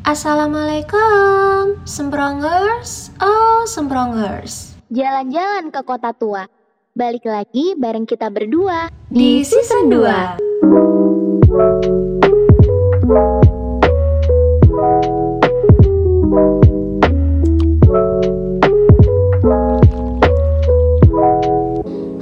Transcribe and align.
Assalamualaikum, 0.00 1.76
Semprongers. 1.84 3.12
Oh, 3.20 3.68
Semprongers. 3.68 4.72
Jalan-jalan 4.88 5.68
ke 5.68 5.80
kota 5.84 6.16
tua. 6.16 6.48
Balik 6.96 7.28
lagi 7.28 7.76
bareng 7.76 8.08
kita 8.08 8.32
berdua 8.32 8.88
Di 9.12 9.44
season 9.44 9.92
2. 9.92 10.40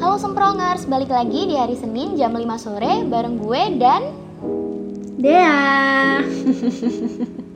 Halo 0.02 0.16
Semprongers, 0.18 0.82
balik 0.90 1.14
lagi 1.14 1.46
di 1.46 1.54
hari 1.54 1.78
Senin 1.78 2.18
jam 2.18 2.34
5 2.34 2.42
sore 2.58 3.06
bareng 3.06 3.38
gue 3.38 3.62
dan 3.78 4.02
Dea. 5.14 6.26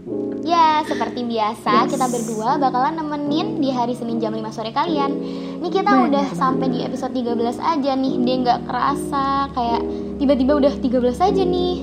ya 0.53 0.85
seperti 0.85 1.25
biasa 1.25 1.73
Yes. 1.85 1.91
kita 1.97 2.07
berdua 2.07 2.61
bakalan 2.61 2.95
nemenin 2.95 3.57
di 3.57 3.73
hari 3.73 3.97
Senin 3.97 4.21
jam 4.21 4.37
5 4.37 4.53
sore 4.53 4.71
kalian. 4.71 5.13
Nih 5.59 5.73
kita 5.73 5.89
Bener 5.91 6.07
udah 6.13 6.27
sampai 6.37 6.69
di 6.69 6.85
episode 6.85 7.11
13 7.11 7.57
aja 7.57 7.93
nih, 7.95 8.15
dia 8.21 8.37
nggak 8.39 8.61
kerasa 8.69 9.25
kayak 9.51 9.81
tiba-tiba 10.19 10.53
udah 10.59 10.73
13 10.77 11.19
aja 11.19 11.43
nih. 11.43 11.77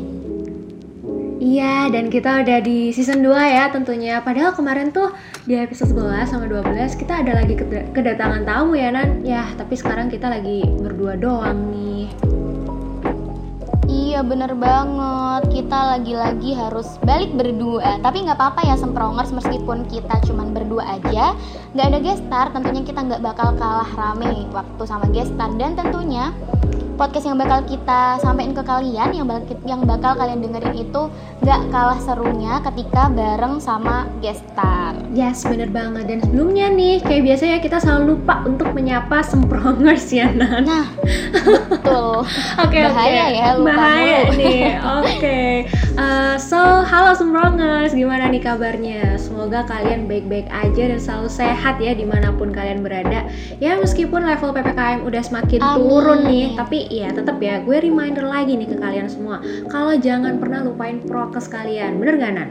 Iya, 1.40 1.88
dan 1.88 2.12
kita 2.12 2.44
udah 2.44 2.60
di 2.60 2.92
season 2.92 3.24
2 3.24 3.32
ya 3.40 3.72
tentunya. 3.72 4.20
Padahal 4.20 4.52
kemarin 4.52 4.92
tuh 4.92 5.16
di 5.48 5.56
episode 5.56 5.96
11 5.96 6.28
sama 6.28 6.46
12 6.46 7.00
kita 7.00 7.24
ada 7.24 7.32
lagi 7.32 7.56
keda- 7.56 7.90
kedatangan 7.96 8.44
tamu 8.44 8.76
ya 8.76 8.92
Nan. 8.92 9.24
Ya, 9.24 9.48
tapi 9.56 9.80
sekarang 9.80 10.12
kita 10.12 10.28
lagi 10.28 10.68
berdua 10.68 11.16
doang 11.16 11.72
nih. 11.72 12.12
Iya 14.20 14.28
bener 14.28 14.52
banget, 14.52 15.48
kita 15.48 15.96
lagi-lagi 15.96 16.52
harus 16.52 17.00
balik 17.08 17.32
berdua. 17.40 18.04
Tapi 18.04 18.28
nggak 18.28 18.36
apa-apa 18.36 18.68
ya 18.68 18.76
Semprongers, 18.76 19.32
meskipun 19.32 19.88
kita 19.88 20.12
cuman 20.28 20.52
berdua 20.52 21.00
aja 21.00 21.32
nggak 21.72 21.88
ada 21.88 22.00
guest 22.04 22.28
star, 22.28 22.52
tentunya 22.52 22.84
kita 22.84 23.00
nggak 23.00 23.24
bakal 23.24 23.56
kalah 23.56 23.88
rame 23.96 24.44
waktu 24.52 24.84
sama 24.84 25.08
guest 25.16 25.32
star 25.40 25.48
Dan 25.56 25.80
tentunya 25.80 26.36
podcast 27.00 27.32
yang 27.32 27.40
bakal 27.40 27.64
kita 27.64 28.20
sampaikan 28.20 28.52
ke 28.52 28.64
kalian, 28.68 29.10
yang 29.16 29.24
bakal, 29.24 29.56
yang 29.64 29.82
bakal 29.88 30.20
kalian 30.20 30.44
dengerin 30.44 30.84
itu 30.84 31.02
nggak 31.40 31.62
kalah 31.72 32.00
serunya 32.04 32.60
ketika 32.60 33.08
bareng 33.08 33.64
sama 33.64 34.04
guest 34.20 34.44
star 34.52 35.00
Yes, 35.10 35.42
bener 35.42 35.74
banget. 35.74 36.06
Dan 36.06 36.22
sebelumnya 36.22 36.70
nih, 36.70 37.02
kayak 37.02 37.24
biasanya 37.26 37.58
kita 37.66 37.82
selalu 37.82 38.14
lupa 38.14 38.46
untuk 38.46 38.70
menyapa 38.78 39.26
semprongers 39.26 40.06
ya 40.14 40.30
Nan. 40.30 40.70
Nah, 40.70 40.86
betul 41.66 42.22
Oke 42.64 42.78
oke. 42.78 42.94
Bahaya 42.94 43.26
ya, 43.34 43.58
lupa 43.58 43.74
Bahaya 43.74 44.20
mulu. 44.30 44.38
nih. 44.42 44.64
Oke. 45.02 45.42
Uh, 45.98 46.38
so, 46.38 46.62
halo 46.86 47.18
semprongers, 47.18 47.98
gimana 47.98 48.30
nih 48.30 48.38
kabarnya? 48.38 49.18
Semoga 49.18 49.66
kalian 49.66 50.06
baik-baik 50.06 50.46
aja 50.54 50.94
dan 50.94 51.00
selalu 51.02 51.30
sehat 51.34 51.82
ya 51.82 51.98
di 51.98 52.06
mana 52.06 52.30
pun 52.30 52.54
kalian 52.54 52.86
berada. 52.86 53.26
Ya 53.58 53.82
meskipun 53.82 54.22
level 54.22 54.54
ppkm 54.54 55.10
udah 55.10 55.24
semakin 55.26 55.60
Amin. 55.66 55.78
turun 55.82 56.20
nih, 56.30 56.46
tapi 56.54 56.86
ya 56.90 57.14
tetap 57.14 57.38
ya 57.40 57.62
gue 57.62 57.78
reminder 57.78 58.26
lagi 58.26 58.58
nih 58.58 58.68
ke 58.68 58.78
kalian 58.82 59.08
semua. 59.08 59.40
Kalau 59.70 59.96
jangan 59.96 60.42
pernah 60.42 60.66
lupain 60.66 61.00
prokes 61.06 61.48
kalian, 61.48 62.02
bener 62.02 62.18
gak 62.18 62.34
Nan? 62.34 62.50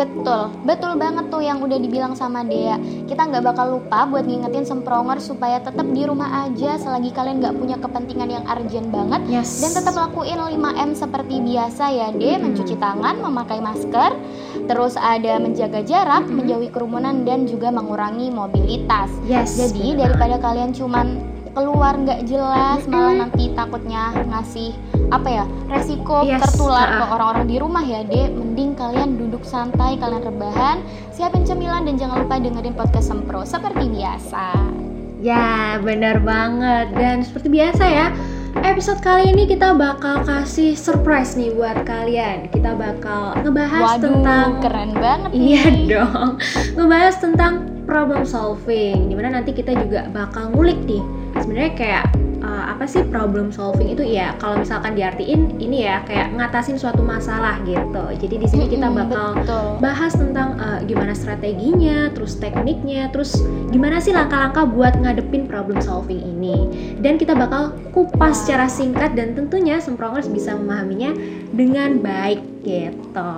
Betul, 0.00 0.48
betul 0.64 0.96
banget 0.96 1.28
tuh 1.28 1.44
yang 1.44 1.60
udah 1.60 1.76
dibilang 1.76 2.16
sama 2.16 2.40
Dea. 2.40 2.80
Kita 3.04 3.28
nggak 3.28 3.44
bakal 3.52 3.76
lupa 3.76 4.08
buat 4.08 4.24
ngingetin 4.24 4.64
sempronger 4.64 5.20
supaya 5.20 5.60
tetap 5.60 5.84
di 5.92 6.08
rumah 6.08 6.48
aja 6.48 6.80
selagi 6.80 7.12
kalian 7.12 7.44
nggak 7.44 7.52
punya 7.60 7.76
kepentingan 7.76 8.32
yang 8.32 8.44
urgent 8.48 8.88
banget. 8.88 9.20
Yes. 9.28 9.60
Dan 9.60 9.76
tetap 9.76 9.92
lakuin 9.92 10.40
5M 10.40 10.96
seperti 10.96 11.44
biasa 11.44 11.84
ya 11.92 12.08
De, 12.16 12.32
Mm-mm. 12.32 12.48
mencuci 12.48 12.80
tangan, 12.80 13.20
memakai 13.20 13.60
masker, 13.60 14.16
terus 14.64 14.96
ada 14.96 15.36
menjaga 15.36 15.84
jarak, 15.84 16.24
Mm-mm. 16.24 16.48
menjauhi 16.48 16.72
kerumunan 16.72 17.28
dan 17.28 17.44
juga 17.44 17.68
mengurangi 17.68 18.32
mobilitas. 18.32 19.12
Yes. 19.28 19.60
Jadi 19.60 20.00
daripada 20.00 20.40
kalian 20.40 20.72
cuman 20.72 21.29
keluar 21.52 21.98
nggak 21.98 22.26
jelas 22.30 22.86
malah 22.86 23.26
nanti 23.26 23.50
takutnya 23.54 24.14
ngasih 24.28 24.70
apa 25.10 25.28
ya 25.28 25.44
resiko 25.66 26.22
Yes, 26.22 26.42
tertular 26.46 26.86
ke 26.86 27.04
ah. 27.04 27.14
orang-orang 27.18 27.44
di 27.50 27.56
rumah 27.58 27.82
ya 27.82 28.06
dek 28.06 28.30
mending 28.30 28.78
kalian 28.78 29.18
duduk 29.18 29.42
santai 29.42 29.98
kalian 29.98 30.22
rebahan 30.22 30.78
siapin 31.10 31.42
cemilan 31.42 31.86
dan 31.86 31.98
jangan 31.98 32.22
lupa 32.22 32.38
dengerin 32.38 32.74
podcast 32.78 33.10
sempro 33.10 33.42
seperti 33.42 33.90
biasa 33.90 34.70
Ya, 35.20 35.76
benar 35.84 36.24
banget. 36.24 36.96
Dan 36.96 37.20
seperti 37.20 37.52
biasa 37.52 37.84
ya, 37.84 38.08
episode 38.64 39.04
kali 39.04 39.28
ini 39.36 39.44
kita 39.44 39.76
bakal 39.76 40.24
kasih 40.24 40.72
surprise 40.72 41.36
nih 41.36 41.52
buat 41.52 41.84
kalian. 41.84 42.48
Kita 42.48 42.72
bakal 42.72 43.36
ngebahas 43.44 44.00
waduh 44.00 44.00
tentang 44.00 44.48
keren 44.64 44.96
banget 44.96 45.30
Iya 45.36 45.62
nih 45.68 45.86
dong. 45.92 46.40
Ngebahas 46.80 47.14
tentang 47.20 47.52
problem 47.84 48.24
solving. 48.24 49.12
Di 49.12 49.14
mana 49.14 49.36
nanti 49.36 49.52
kita 49.52 49.76
juga 49.76 50.08
bakal 50.08 50.56
ngulik 50.56 50.80
nih. 50.88 51.04
Sebenarnya 51.40 51.72
kayak 51.76 52.04
uh, 52.40 52.64
apa 52.72 52.84
sih 52.88 53.04
problem 53.06 53.52
solving 53.52 53.92
itu 53.92 54.04
ya? 54.04 54.36
Kalau 54.40 54.60
misalkan 54.60 54.96
diartiin 54.96 55.60
ini 55.60 55.86
ya 55.86 56.02
kayak 56.04 56.36
ngatasin 56.36 56.76
suatu 56.80 57.00
masalah 57.04 57.60
gitu. 57.64 58.04
Jadi 58.20 58.34
di 58.40 58.48
sini 58.48 58.64
kita 58.68 58.88
bakal 58.88 59.36
betul 59.40 59.64
bahas 59.80 60.12
tentang 60.16 60.56
uh, 60.60 60.80
gimana 60.84 61.12
strateginya, 61.16 62.10
terus 62.12 62.36
tekniknya, 62.40 63.08
terus 63.12 63.40
gimana 63.70 64.00
sih 64.00 64.12
langkah-langkah 64.12 64.66
buat 64.68 64.96
ngadepin 64.98 65.46
problem 65.46 65.78
solving 65.80 66.20
ini. 66.20 66.56
Dan 67.00 67.16
kita 67.20 67.36
bakal 67.36 67.76
kupas 67.92 68.44
secara 68.44 68.66
singkat 68.68 69.16
dan 69.16 69.36
tentunya 69.36 69.80
semprongers 69.80 70.28
bisa 70.28 70.56
memahaminya 70.56 71.14
dengan 71.52 72.00
baik 72.00 72.40
gitu. 72.64 73.32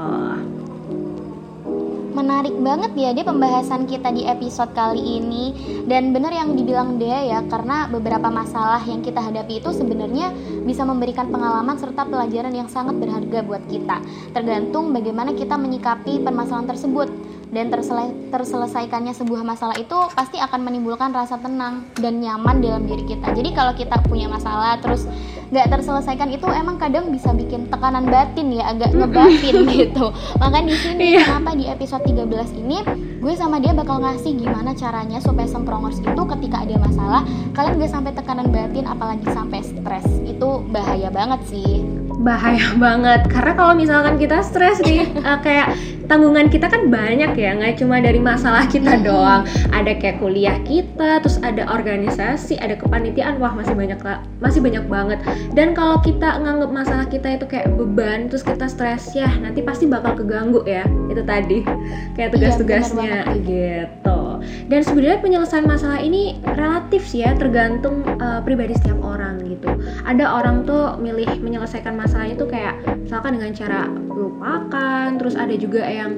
Menarik 2.12 2.53
banget 2.61 2.93
ya 2.93 3.11
dia 3.17 3.25
pembahasan 3.25 3.89
kita 3.89 4.12
di 4.12 4.28
episode 4.28 4.77
kali 4.77 5.00
ini. 5.00 5.45
Dan 5.89 6.12
bener 6.12 6.28
yang 6.28 6.53
dibilang 6.53 7.00
dia 7.00 7.25
ya 7.25 7.41
karena 7.49 7.89
beberapa 7.89 8.28
masalah 8.28 8.84
yang 8.84 9.00
kita 9.00 9.17
hadapi 9.17 9.65
itu 9.65 9.73
sebenarnya 9.73 10.28
bisa 10.69 10.84
memberikan 10.84 11.33
pengalaman 11.33 11.81
serta 11.81 12.05
pelajaran 12.05 12.53
yang 12.53 12.69
sangat 12.69 13.00
berharga 13.00 13.41
buat 13.49 13.65
kita. 13.65 14.05
Tergantung 14.37 14.93
bagaimana 14.93 15.33
kita 15.33 15.56
menyikapi 15.56 16.21
permasalahan 16.21 16.69
tersebut 16.69 17.09
dan 17.52 17.68
tersele- 17.68 18.16
terselesaikannya 18.32 19.12
sebuah 19.12 19.44
masalah 19.44 19.76
itu 19.76 19.92
pasti 20.16 20.40
akan 20.40 20.64
menimbulkan 20.64 21.12
rasa 21.12 21.36
tenang 21.36 21.84
dan 21.94 22.18
nyaman 22.18 22.64
dalam 22.64 22.88
diri 22.88 23.04
kita. 23.04 23.28
Jadi 23.30 23.52
kalau 23.52 23.76
kita 23.76 24.00
punya 24.08 24.24
masalah 24.26 24.80
terus 24.80 25.04
nggak 25.52 25.68
terselesaikan 25.68 26.32
itu 26.32 26.48
emang 26.48 26.80
kadang 26.80 27.12
bisa 27.12 27.28
bikin 27.30 27.68
tekanan 27.68 28.08
batin 28.08 28.56
ya 28.56 28.72
agak 28.72 28.96
ngebatin 28.96 29.68
gitu. 29.76 30.08
Makanya 30.40 30.66
di 30.66 30.76
sini 30.80 31.04
Iya. 31.12 31.28
kenapa 31.28 31.52
di 31.52 31.68
episode 31.68 32.02
13 32.08 32.56
ini 32.56 32.80
gue 33.20 33.34
sama 33.36 33.60
dia 33.60 33.70
bakal 33.70 34.00
ngasih 34.00 34.32
gimana 34.34 34.72
caranya 34.72 35.20
supaya 35.20 35.44
semprongers 35.46 36.00
itu 36.00 36.22
ketika 36.34 36.64
ada 36.64 36.74
masalah 36.80 37.22
kalian 37.52 37.78
gak 37.78 37.92
sampai 37.92 38.10
tekanan 38.16 38.48
batin 38.48 38.88
apalagi 38.88 39.28
sampai 39.28 39.60
stres. 39.60 40.08
Itu 40.24 40.64
bahaya 40.72 41.12
banget 41.12 41.44
sih 41.46 41.84
bahaya 42.22 42.72
banget. 42.84 43.27
Karena 43.28 43.53
kalau 43.59 43.75
misalkan 43.77 44.16
kita 44.16 44.41
stres 44.41 44.78
nih 44.83 45.10
eh, 45.28 45.38
kayak 45.43 45.75
tanggungan 46.06 46.50
kita 46.50 46.69
kan 46.69 46.91
banyak 46.91 47.33
ya 47.34 47.50
nggak 47.56 47.78
cuma 47.78 48.03
dari 48.03 48.22
masalah 48.22 48.65
kita 48.71 48.99
Mm-mm. 48.99 49.06
doang. 49.06 49.43
Ada 49.75 49.99
kayak 49.99 50.22
kuliah 50.22 50.56
kita 50.62 51.21
terus 51.21 51.43
ada 51.43 51.66
organisasi 51.69 52.56
ada 52.62 52.78
kepanitiaan. 52.78 53.43
Wah 53.43 53.53
masih 53.53 53.75
banyak 53.75 54.00
lah 54.00 54.22
masih 54.38 54.62
banyak 54.62 54.87
banget. 54.87 55.19
Dan 55.53 55.75
kalau 55.75 55.99
kita 56.00 56.38
nganggap 56.41 56.71
masalah 56.71 57.06
kita 57.11 57.37
itu 57.37 57.44
kayak 57.50 57.75
beban 57.75 58.31
terus 58.31 58.47
kita 58.47 58.71
stres 58.71 59.12
ya 59.12 59.28
nanti 59.43 59.61
pasti 59.61 59.91
bakal 59.91 60.15
keganggu 60.16 60.62
ya 60.65 60.87
itu 61.11 61.22
tadi. 61.27 61.66
Kayak 62.15 62.31
Iya, 62.32 62.34
tugas-tugasnya 62.38 63.15
gitu 63.44 64.22
dan 64.69 64.80
sebenarnya 64.82 65.19
penyelesaian 65.22 65.66
masalah 65.66 66.00
ini 66.00 66.38
relatif 66.56 67.04
sih 67.06 67.25
ya 67.25 67.34
tergantung 67.36 68.04
eh, 68.06 68.41
pribadi 68.44 68.76
setiap 68.78 69.00
orang 69.03 69.42
gitu. 69.47 69.69
Ada 70.06 70.25
orang 70.38 70.64
tuh 70.64 70.98
milih 70.98 71.28
menyelesaikan 71.41 71.94
masalahnya 71.94 72.36
tuh 72.38 72.48
kayak 72.50 72.81
misalkan 73.02 73.38
dengan 73.38 73.52
cara 73.54 73.81
lupakan 74.12 75.19
terus 75.19 75.34
ada 75.34 75.54
juga 75.56 75.84
yang 75.84 76.12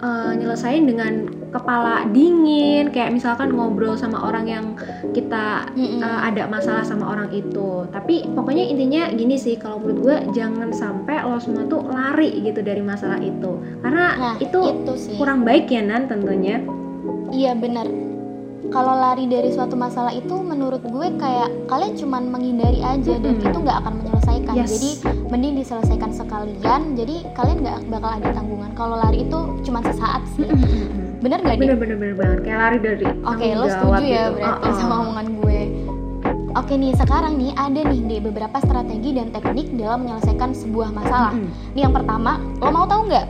eh, 0.00 0.32
nyelesain 0.36 0.84
dengan 0.86 1.28
kepala 1.50 2.06
dingin 2.14 2.94
kayak 2.94 3.10
misalkan 3.10 3.50
ngobrol 3.50 3.98
sama 3.98 4.22
orang 4.22 4.46
yang 4.46 4.64
kita 5.10 5.66
eh, 5.74 6.20
ada 6.24 6.46
masalah 6.46 6.86
sama 6.86 7.10
orang 7.10 7.30
itu. 7.34 7.86
Tapi 7.90 8.30
pokoknya 8.32 8.64
intinya 8.70 9.10
gini 9.10 9.36
sih 9.36 9.58
kalau 9.58 9.82
menurut 9.82 9.98
gue 10.00 10.16
jangan 10.36 10.70
sampai 10.70 11.22
lo 11.26 11.38
semua 11.42 11.66
tuh 11.66 11.84
lari 11.90 12.40
gitu 12.42 12.62
dari 12.62 12.80
masalah 12.80 13.18
itu. 13.20 13.58
Karena 13.82 14.04
nah 14.16 14.34
itu 14.38 14.60
itu 14.60 14.92
sih. 14.96 15.16
kurang 15.18 15.42
baik 15.42 15.68
ya 15.68 15.82
nan 15.82 16.06
tentunya 16.06 16.62
iya 17.30 17.52
bener 17.54 17.86
kalau 18.70 18.94
lari 18.94 19.26
dari 19.26 19.50
suatu 19.50 19.74
masalah 19.74 20.14
itu 20.14 20.30
menurut 20.30 20.78
gue 20.80 21.08
kayak 21.18 21.50
kalian 21.66 21.94
cuman 21.96 22.22
menghindari 22.28 22.78
aja 22.80 23.18
dan 23.18 23.34
itu 23.36 23.56
nggak 23.56 23.78
akan 23.82 23.92
menyelesaikan 23.98 24.54
Yes. 24.54 24.70
jadi 24.76 24.90
mending 25.26 25.54
diselesaikan 25.58 26.10
sekalian 26.10 26.80
jadi 26.94 27.22
kalian 27.34 27.58
nggak 27.62 27.78
bakal 27.86 28.10
ada 28.18 28.28
tanggungan 28.34 28.70
kalau 28.74 28.98
lari 28.98 29.22
itu 29.22 29.38
cuman 29.62 29.82
sesaat 29.84 30.22
sih 30.34 30.46
bener 31.20 31.38
gak 31.38 31.54
Dik? 31.54 31.60
bener 31.60 31.76
bener 31.78 31.96
bener 31.96 32.14
banget 32.18 32.38
kayak 32.42 32.58
lari 32.58 32.78
dari 32.80 33.04
Oke, 33.04 33.14
tanggung 33.22 33.58
lo 33.58 33.66
setuju 33.68 34.02
ya 34.02 34.24
gitu. 34.26 34.36
berarti 34.38 34.66
Uh-uh. 34.66 34.78
sama 34.78 34.94
omongan 35.04 35.26
gue. 35.36 35.60
Oke 36.50 36.74
nih, 36.74 36.92
sekarang 36.98 37.38
nih 37.38 37.52
ada 37.54 37.80
nih 37.86 38.00
deh 38.10 38.20
beberapa 38.26 38.58
strategi 38.58 39.10
dan 39.14 39.30
teknik 39.30 39.70
dalam 39.78 40.02
menyelesaikan 40.02 40.50
sebuah 40.50 40.90
masalah. 40.90 41.30
Mm-mm. 41.30 41.46
Nih 41.78 41.82
yang 41.86 41.94
pertama, 41.94 42.42
lo 42.58 42.74
mau 42.74 42.90
tahu 42.90 43.06
nggak? 43.06 43.26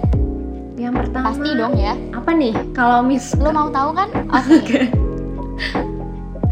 Yang 0.81 0.95
pertama 0.97 1.29
Pasti 1.29 1.51
dong 1.53 1.77
ya. 1.77 1.93
apa 2.17 2.31
nih? 2.33 2.57
Kalau 2.73 3.05
Miss 3.05 3.37
Lo 3.37 3.53
mau 3.53 3.69
tahu 3.69 3.93
kan? 3.93 4.09
Oke. 4.33 4.89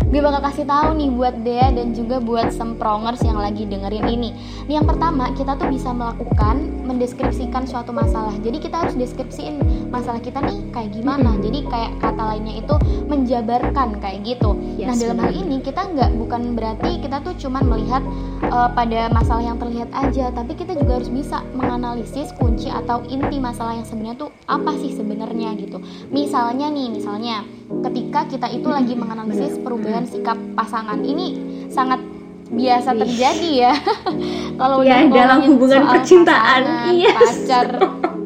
Gue 0.08 0.24
bakal 0.24 0.40
kasih 0.40 0.64
tahu 0.64 0.96
nih 0.96 1.10
buat 1.12 1.34
Dea 1.44 1.68
dan 1.68 1.92
juga 1.92 2.16
buat 2.16 2.48
semprongers 2.48 3.20
yang 3.20 3.36
lagi 3.36 3.68
dengerin 3.68 4.08
ini. 4.08 4.32
Nih 4.64 4.80
yang 4.80 4.88
pertama, 4.88 5.28
kita 5.36 5.52
tuh 5.60 5.68
bisa 5.68 5.92
melakukan 5.92 6.80
mendeskripsikan 6.88 7.68
suatu 7.68 7.92
masalah. 7.92 8.32
Jadi 8.40 8.56
kita 8.56 8.88
harus 8.88 8.96
deskripsiin 8.96 9.60
masalah 9.92 10.16
kita 10.24 10.40
nih 10.40 10.64
kayak 10.72 10.96
gimana. 10.96 11.36
Jadi 11.44 11.60
kayak 11.68 12.00
kata 12.00 12.24
lainnya 12.24 12.64
itu 12.64 12.74
menjabarkan 13.04 14.00
kayak 14.00 14.24
gitu. 14.24 14.56
Yes, 14.80 14.88
nah 14.88 14.94
dalam 14.96 15.18
hal 15.28 15.32
ini 15.36 15.60
kita 15.60 15.84
nggak 15.84 16.10
bukan 16.16 16.56
berarti 16.56 17.04
kita 17.04 17.20
tuh 17.20 17.36
cuman 17.36 17.68
melihat 17.68 18.00
uh, 18.48 18.72
pada 18.72 19.12
masalah 19.12 19.44
yang 19.44 19.60
terlihat 19.60 19.92
aja, 19.92 20.32
tapi 20.32 20.56
kita 20.56 20.72
juga 20.72 21.04
harus 21.04 21.12
bisa 21.12 21.44
menganalisis 21.52 22.32
kunci 22.40 22.72
atau 22.72 23.04
inti 23.04 23.36
masalah 23.36 23.76
yang 23.76 23.84
sebenarnya 23.84 24.24
tuh 24.24 24.32
apa 24.48 24.72
sih 24.80 24.96
sebenarnya 24.96 25.52
gitu. 25.60 25.84
Misalnya 26.08 26.72
nih, 26.72 26.96
misalnya 26.96 27.44
ketika 27.68 28.20
kita 28.26 28.46
itu 28.48 28.66
lagi 28.66 28.92
menganalisis 28.92 29.56
perubahan 29.58 30.04
sikap 30.04 30.36
pasangan 30.52 31.00
ini 31.00 31.36
sangat 31.68 32.00
biasa 32.48 32.96
terjadi 32.96 33.50
ya. 33.62 33.74
Kalau 34.60 34.80
udah 34.80 34.98
dalam 35.06 35.44
hubungan 35.44 35.84
percintaan. 35.84 36.62
pasangan, 36.64 36.90
Iya. 36.90 37.12
pacar. 37.14 37.66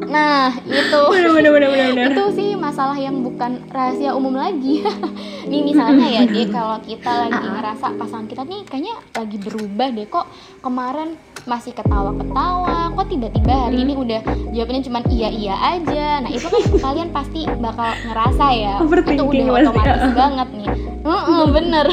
Nah, 0.05 0.53
itu 0.63 0.99
bener 1.09 1.31
bener 1.33 1.51
bener 1.51 1.69
bener 1.69 1.87
bener. 1.89 2.07
itu 2.11 2.23
sih 2.33 2.49
masalah 2.53 2.93
yang 2.93 3.19
bukan 3.19 3.65
rahasia 3.67 4.13
umum 4.13 4.31
lagi 4.31 4.85
nih 5.49 5.61
misalnya 5.63 6.05
ya 6.07 6.21
deh 6.29 6.47
kalau 6.47 6.77
kita 6.79 7.11
lagi 7.19 7.33
Ah, 7.33 7.41
ah. 7.41 7.53
ngerasa 7.57 7.85
pasangan 7.97 8.27
kita 8.27 8.45
nih 8.45 8.61
kayaknya 8.63 8.93
lagi 9.11 9.37
berubah 9.37 9.89
deh 9.89 10.05
kok 10.05 10.29
kemarin 10.61 11.17
masih 11.43 11.75
ketawa-ketawa 11.75 12.93
kok 12.93 13.07
tiba-tiba 13.09 13.53
hari 13.67 13.77
Hmm. 13.77 13.85
ini 13.85 13.93
udah 13.97 14.21
jawabannya 14.49 14.83
cuma 14.83 14.99
iya 15.09 15.29
iya 15.29 15.55
aja. 15.75 16.23
Nah 16.23 16.29
itu 16.31 16.47
kan 16.47 16.61
kalian 16.85 17.09
pasti 17.11 17.43
bakal 17.59 17.89
ngerasa 18.05 18.45
ya 18.53 18.73
itu 18.79 19.23
udah 19.23 19.45
otomatis 19.61 19.99
ah. 19.99 20.13
banget 20.23 20.49
nih. 20.55 20.67
Heeh, 21.03 21.43
bener. 21.57 21.85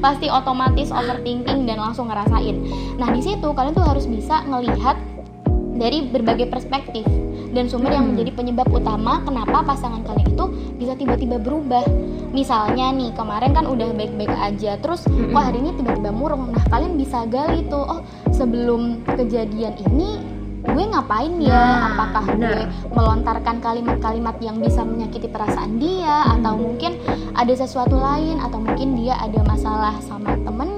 Pasti 0.00 0.26
otomatis 0.28 0.88
overthinking 0.88 1.68
dan 1.68 1.76
langsung 1.76 2.08
ngerasain. 2.08 2.56
Nah 2.96 3.08
di 3.12 3.20
situ 3.20 3.48
kalian 3.50 3.74
tuh 3.74 3.84
harus 3.84 4.08
bisa 4.08 4.40
ngelihat 4.46 4.96
dari 5.74 6.06
berbagai 6.06 6.48
perspektif 6.48 7.02
dan 7.54 7.70
sumber 7.70 7.94
yang 7.94 8.10
Hmm. 8.10 8.18
menjadi 8.18 8.30
penyebab 8.34 8.68
utama 8.68 9.22
kenapa 9.22 9.62
pasangan 9.62 10.02
kalian 10.02 10.34
itu 10.34 10.44
bisa 10.76 10.92
tiba-tiba 10.98 11.38
berubah. 11.38 11.86
Misalnya 12.34 12.90
nih 12.90 13.14
kemarin 13.14 13.54
kan 13.54 13.64
udah 13.70 13.94
baik-baik 13.94 14.34
aja, 14.34 14.74
terus 14.82 15.06
kok 15.06 15.38
hari 15.38 15.62
ini 15.62 15.70
tiba-tiba 15.78 16.10
murung. 16.10 16.50
Nah 16.50 16.66
kalian 16.66 16.98
bisa 16.98 17.22
gali 17.30 17.62
tuh, 17.70 17.86
oh 17.86 18.00
sebelum 18.34 19.06
kejadian 19.06 19.78
ini 19.86 20.18
gue 20.64 20.84
ngapain 20.90 21.30
ya? 21.38 21.54
Nah, 21.54 21.80
Apakah 21.94 22.24
gue 22.34 22.58
melontarkan 22.90 23.62
kalimat-kalimat 23.62 24.34
yang 24.42 24.58
bisa 24.58 24.82
menyakiti 24.82 25.30
perasaan 25.30 25.78
dia, 25.78 26.26
atau 26.34 26.58
Hmm. 26.58 26.62
mungkin 26.66 26.98
ada 27.38 27.54
sesuatu 27.54 27.94
lain, 27.94 28.42
atau 28.42 28.58
mungkin 28.58 28.98
dia 28.98 29.14
ada 29.14 29.38
masalah 29.46 29.94
sama 30.02 30.34
Hmm. 30.34 30.42
mungkin 30.50 30.73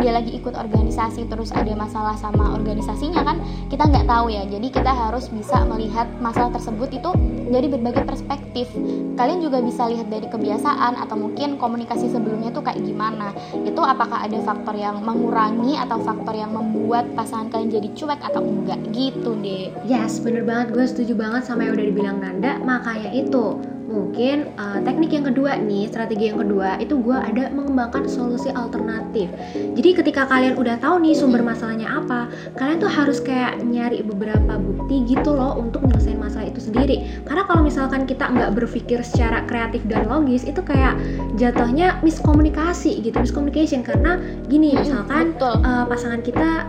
dia 0.00 0.12
lagi 0.14 0.32
ikut 0.36 0.54
organisasi 0.56 1.28
terus 1.28 1.52
ada 1.52 1.72
masalah 1.76 2.16
sama 2.16 2.56
organisasinya 2.56 3.20
kan 3.26 3.36
kita 3.68 3.84
nggak 3.88 4.06
tahu 4.08 4.32
ya. 4.32 4.44
Jadi 4.48 4.68
kita 4.72 4.92
harus 4.92 5.28
bisa 5.28 5.64
melihat 5.68 6.08
masalah 6.20 6.54
tersebut 6.56 6.88
itu 6.92 7.10
dari 7.52 7.68
berbagai 7.68 8.08
perspektif. 8.08 8.72
Kalian 9.18 9.44
juga 9.44 9.60
bisa 9.60 9.88
lihat 9.92 10.08
dari 10.08 10.24
kebiasaan 10.28 10.96
atau 10.96 11.16
mungkin 11.20 11.60
komunikasi 11.60 12.08
sebelumnya 12.08 12.48
tuh 12.54 12.64
kayak 12.64 12.80
gimana. 12.80 13.36
Itu 13.64 13.84
apakah 13.84 14.24
ada 14.24 14.40
faktor 14.40 14.76
yang 14.76 15.04
mengurangi 15.04 15.76
atau 15.76 16.00
faktor 16.00 16.32
yang 16.32 16.56
membuat 16.56 17.12
pasangan 17.12 17.52
kalian 17.52 17.70
jadi 17.82 17.88
cuek 17.92 18.20
atau 18.24 18.40
enggak? 18.40 18.80
Gitu 18.92 19.30
deh 19.44 19.72
Yes, 19.84 20.22
bener 20.22 20.46
banget. 20.46 20.72
Gue 20.72 20.86
setuju 20.88 21.12
banget 21.18 21.44
sama 21.44 21.66
yang 21.66 21.74
udah 21.76 21.86
dibilang 21.86 22.18
Nanda. 22.22 22.56
Makanya 22.62 23.10
itu, 23.12 23.58
mungkin 23.92 24.56
uh, 24.56 24.80
teknik 24.80 25.12
yang 25.12 25.28
kedua 25.28 25.60
nih, 25.60 25.92
strategi 25.92 26.32
yang 26.32 26.40
kedua 26.40 26.80
itu 26.80 26.96
gue 26.98 27.12
ada 27.12 27.52
mengembangkan 27.52 28.08
solusi 28.08 28.48
alternatif. 28.50 29.28
Jadi 29.52 29.90
ketika 29.92 30.24
kalian 30.24 30.56
udah 30.56 30.80
tahu 30.80 31.04
nih 31.04 31.12
sumber 31.12 31.44
masalahnya 31.44 31.86
apa, 31.92 32.32
kalian 32.56 32.80
tuh 32.80 32.88
harus 32.88 33.20
kayak 33.20 33.60
nyari 33.60 34.00
beberapa 34.00 34.56
bukti 34.56 35.04
gitu 35.04 35.36
loh 35.36 35.60
untuk 35.60 35.84
menyelesaikan 35.84 36.20
masalah 36.24 36.46
itu 36.48 36.60
sendiri. 36.64 36.96
Karena 37.28 37.44
kalau 37.44 37.62
misalkan 37.62 38.08
kita 38.08 38.32
nggak 38.32 38.56
berpikir 38.56 39.04
secara 39.04 39.44
kreatif 39.44 39.84
dan 39.84 40.08
logis, 40.08 40.48
itu 40.48 40.64
kayak 40.64 40.96
jatuhnya 41.36 42.00
miskomunikasi 42.00 43.04
gitu, 43.04 43.20
miscommunication. 43.20 43.84
Karena 43.84 44.16
gini, 44.48 44.72
misalkan 44.74 45.36
betul 45.36 45.58
uh, 45.60 45.84
pasangan 45.90 46.22
kita 46.24 46.64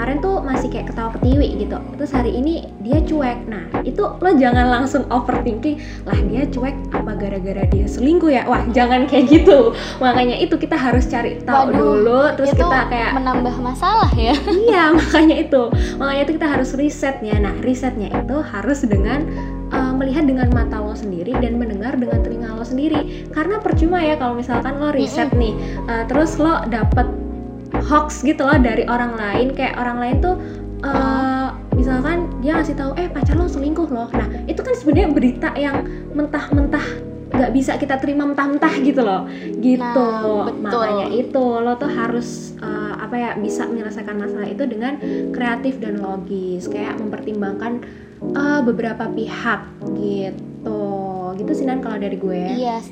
kemarin 0.00 0.24
tuh 0.24 0.40
masih 0.40 0.72
kayak 0.72 0.88
ketawa 0.88 1.12
ketiwi 1.12 1.60
gitu. 1.60 1.76
Terus 2.00 2.10
hari 2.16 2.32
ini 2.32 2.64
dia 2.80 3.04
cuek. 3.04 3.44
Nah 3.52 3.68
itu 3.84 4.00
lo 4.00 4.30
jangan 4.32 4.72
langsung 4.72 5.04
overthinking 5.12 5.76
lah 6.08 6.16
dia 6.24 6.48
cuek 6.48 6.72
apa 6.96 7.12
gara-gara 7.20 7.68
dia 7.68 7.84
selingkuh 7.84 8.32
ya? 8.32 8.48
Wah 8.48 8.64
jangan 8.72 9.04
kayak 9.04 9.28
gitu. 9.28 9.76
Makanya 10.00 10.40
itu 10.40 10.56
kita 10.56 10.72
harus 10.72 11.04
cari 11.04 11.36
tahu 11.44 11.68
Waduh, 11.68 11.76
dulu 11.76 12.20
terus 12.32 12.56
kita 12.56 12.88
kayak 12.88 13.12
menambah 13.12 13.60
masalah 13.60 14.08
ya. 14.16 14.32
Iya 14.72 14.96
makanya 14.96 15.36
itu. 15.36 15.62
Makanya 16.00 16.22
itu 16.24 16.32
kita 16.40 16.48
harus 16.48 16.70
risetnya. 16.80 17.36
Nah 17.36 17.54
risetnya 17.60 18.08
itu 18.08 18.40
harus 18.40 18.80
dengan 18.88 19.28
uh, 19.68 19.92
melihat 19.92 20.24
dengan 20.24 20.48
mata 20.48 20.80
lo 20.80 20.96
sendiri 20.96 21.36
dan 21.44 21.60
mendengar 21.60 21.92
dengan 22.00 22.24
telinga 22.24 22.56
lo 22.56 22.64
sendiri. 22.64 23.28
Karena 23.36 23.60
percuma 23.60 24.00
ya 24.00 24.16
kalau 24.16 24.32
misalkan 24.32 24.80
lo 24.80 24.96
riset 24.96 25.28
nih 25.36 25.52
uh, 25.92 26.08
terus 26.08 26.40
lo 26.40 26.64
dapet 26.72 27.19
hoax 27.74 28.22
gitu 28.22 28.42
loh 28.42 28.58
dari 28.58 28.84
orang 28.86 29.14
lain. 29.16 29.54
Kayak 29.54 29.78
orang 29.78 29.98
lain 29.98 30.16
tuh 30.22 30.34
uh, 30.84 31.54
misalkan 31.76 32.28
dia 32.44 32.56
ngasih 32.60 32.76
tahu 32.76 32.92
eh 32.96 33.08
pacar 33.08 33.36
lo 33.36 33.46
selingkuh 33.46 33.88
loh. 33.88 34.08
Nah 34.12 34.26
itu 34.46 34.60
kan 34.60 34.74
sebenarnya 34.76 35.08
berita 35.12 35.48
yang 35.56 35.86
mentah-mentah 36.12 37.10
nggak 37.30 37.52
bisa 37.54 37.78
kita 37.78 37.94
terima 38.02 38.26
mentah-mentah 38.26 38.74
gitu 38.82 39.00
loh. 39.06 39.24
Gitu. 39.62 39.80
Nah, 39.80 40.50
betul. 40.50 40.60
makanya 40.66 41.08
itu 41.14 41.44
lo 41.62 41.78
tuh 41.78 41.90
harus 41.90 42.58
uh, 42.58 42.98
apa 42.98 43.14
ya 43.16 43.30
bisa 43.38 43.70
menyelesaikan 43.70 44.18
masalah 44.18 44.50
itu 44.50 44.66
dengan 44.66 44.98
kreatif 45.30 45.78
dan 45.78 46.02
logis. 46.02 46.66
Kayak 46.66 46.98
mempertimbangkan 46.98 47.86
uh, 48.34 48.60
beberapa 48.66 49.06
pihak 49.08 49.62
gitu. 49.94 50.82
Gitu 51.38 51.52
sih 51.54 51.64
Nan 51.64 51.80
kalau 51.80 51.96
dari 51.96 52.18
gue. 52.18 52.42
Iya, 52.60 52.82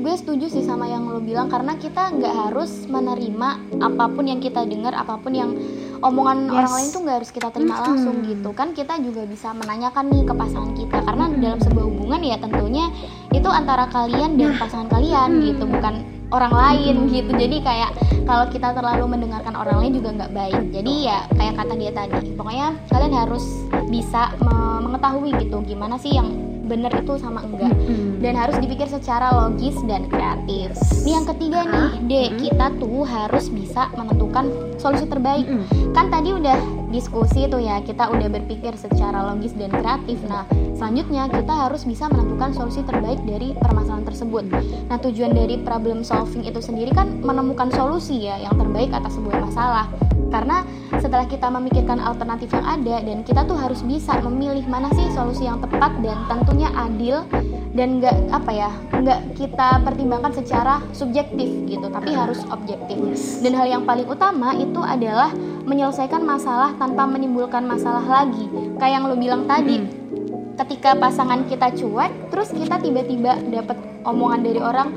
gue 0.00 0.14
setuju 0.16 0.46
sih 0.48 0.64
sama 0.64 0.84
yang 0.84 1.04
lo 1.04 1.20
bilang 1.20 1.46
karena 1.46 1.76
kita 1.76 2.08
nggak 2.10 2.34
harus 2.48 2.84
menerima 2.84 3.48
apa 3.78 4.04
pun 4.08 4.24
yang 4.24 4.40
kita 4.40 4.64
dengar, 4.64 4.92
apa 4.92 5.16
pun 5.16 5.30
yang 5.30 5.52
omongan 6.00 6.48
Yes. 6.48 6.56
orang 6.56 6.72
lain 6.72 6.88
tuh 6.88 7.00
nggak 7.04 7.16
harus 7.20 7.30
kita 7.30 7.48
terima 7.50 7.74
Mm-mm. 7.76 7.86
langsung 7.86 8.16
gitu 8.24 8.50
kan. 8.50 8.72
Kita 8.72 8.96
juga 8.98 9.22
bisa 9.24 9.52
menanyakan 9.52 10.04
nih 10.08 10.22
ke 10.24 10.32
pasangan 10.32 10.72
kita 10.72 10.98
karena 11.00 11.24
dalam 11.36 11.60
sebuah 11.60 11.84
hubungan 11.84 12.20
ya 12.20 12.36
tentunya 12.36 12.86
itu 13.30 13.48
antara 13.48 13.84
kalian 13.86 14.40
dan 14.40 14.56
Nah. 14.56 14.58
pasangan 14.58 14.88
kalian 14.88 15.28
Mm. 15.36 15.42
gitu, 15.46 15.64
bukan 15.68 15.94
orang 16.30 16.54
lain 16.54 16.94
gitu. 17.06 17.30
Jadi 17.30 17.56
kayak 17.60 17.90
kalau 18.24 18.46
kita 18.48 18.72
terlalu 18.72 19.04
mendengarkan 19.04 19.52
orang 19.52 19.84
lain 19.84 19.92
juga 19.98 20.08
nggak 20.16 20.32
baik. 20.32 20.62
Jadi 20.72 20.92
ya 21.04 21.28
kayak 21.30 21.54
kata 21.58 21.74
dia 21.76 21.92
tadi, 21.92 22.32
pokoknya 22.32 22.68
kalian 22.88 23.14
harus 23.14 23.44
bisa 23.86 24.32
me- 24.40 24.80
mengetahui 24.80 25.30
gitu 25.38 25.60
gimana 25.62 25.98
sih 25.98 26.14
yang 26.14 26.49
bener 26.70 26.92
itu 26.94 27.18
sama 27.18 27.42
enggak 27.42 27.74
Mm-mm. 27.74 28.22
dan 28.22 28.38
harus 28.38 28.54
dipikir 28.62 28.86
secara 28.86 29.34
logis 29.34 29.74
dan 29.90 30.06
kreatif. 30.06 30.78
Nih 31.02 31.18
yang 31.18 31.26
ketiga 31.26 31.66
nih, 31.66 31.90
mm. 32.06 32.30
kita 32.38 32.66
tuh 32.78 33.02
harus 33.02 33.50
bisa 33.50 33.90
menentukan 33.98 34.46
solusi 34.78 35.10
terbaik. 35.10 35.50
Mm-mm. 35.50 35.90
Kan 35.90 36.14
tadi 36.14 36.30
udah 36.30 36.54
diskusi 36.94 37.50
tuh 37.50 37.58
ya, 37.58 37.82
kita 37.82 38.06
udah 38.06 38.30
berpikir 38.30 38.78
secara 38.78 39.34
logis 39.34 39.50
dan 39.58 39.74
kreatif. 39.74 40.22
Nah, 40.30 40.46
selanjutnya 40.78 41.26
kita 41.26 41.54
harus 41.66 41.82
bisa 41.82 42.06
menentukan 42.06 42.54
solusi 42.54 42.86
terbaik 42.86 43.18
dari 43.26 43.50
permasalahan 43.58 44.06
tersebut. 44.06 44.44
Nah, 44.86 44.98
tujuan 45.02 45.34
dari 45.34 45.58
problem 45.62 46.06
solving 46.06 46.46
itu 46.46 46.62
sendiri 46.62 46.94
kan 46.94 47.18
menemukan 47.18 47.74
solusi 47.74 48.30
ya 48.30 48.38
yang 48.38 48.54
terbaik 48.54 48.94
atas 48.94 49.18
sebuah 49.18 49.42
masalah. 49.42 49.90
Karena 50.28 50.62
setelah 51.00 51.24
kita 51.24 51.48
memikirkan 51.48 51.96
alternatif 51.96 52.52
yang 52.52 52.66
ada 52.66 53.00
dan 53.00 53.24
kita 53.24 53.48
tuh 53.48 53.56
harus 53.56 53.80
bisa 53.80 54.20
memilih 54.20 54.68
mana 54.68 54.92
sih 54.92 55.08
solusi 55.16 55.48
yang 55.48 55.58
tepat 55.64 55.96
dan 56.04 56.18
tentunya 56.28 56.68
adil 56.76 57.24
dan 57.70 58.02
nggak 58.02 58.34
apa 58.34 58.50
ya 58.50 58.70
nggak 58.90 59.20
kita 59.38 59.78
pertimbangkan 59.86 60.34
secara 60.34 60.82
subjektif 60.92 61.48
gitu 61.70 61.86
tapi 61.88 62.12
harus 62.12 62.42
objektif. 62.50 62.98
Dan 63.40 63.56
hal 63.56 63.66
yang 63.70 63.82
paling 63.88 64.06
utama 64.10 64.52
itu 64.58 64.82
adalah 64.82 65.32
menyelesaikan 65.64 66.20
masalah 66.20 66.74
tanpa 66.76 67.06
menimbulkan 67.06 67.62
masalah 67.64 68.02
lagi. 68.02 68.50
Kayak 68.76 68.92
yang 69.00 69.04
lo 69.06 69.16
bilang 69.16 69.42
tadi 69.46 69.80
Mm. 69.80 70.58
ketika 70.60 70.92
pasangan 70.98 71.48
kita 71.48 71.72
cuek 71.72 72.28
terus 72.28 72.52
kita 72.52 72.76
tiba-tiba 72.82 73.38
dapat 73.48 73.80
omongan 74.04 74.40
dari 74.44 74.60
orang 74.60 74.88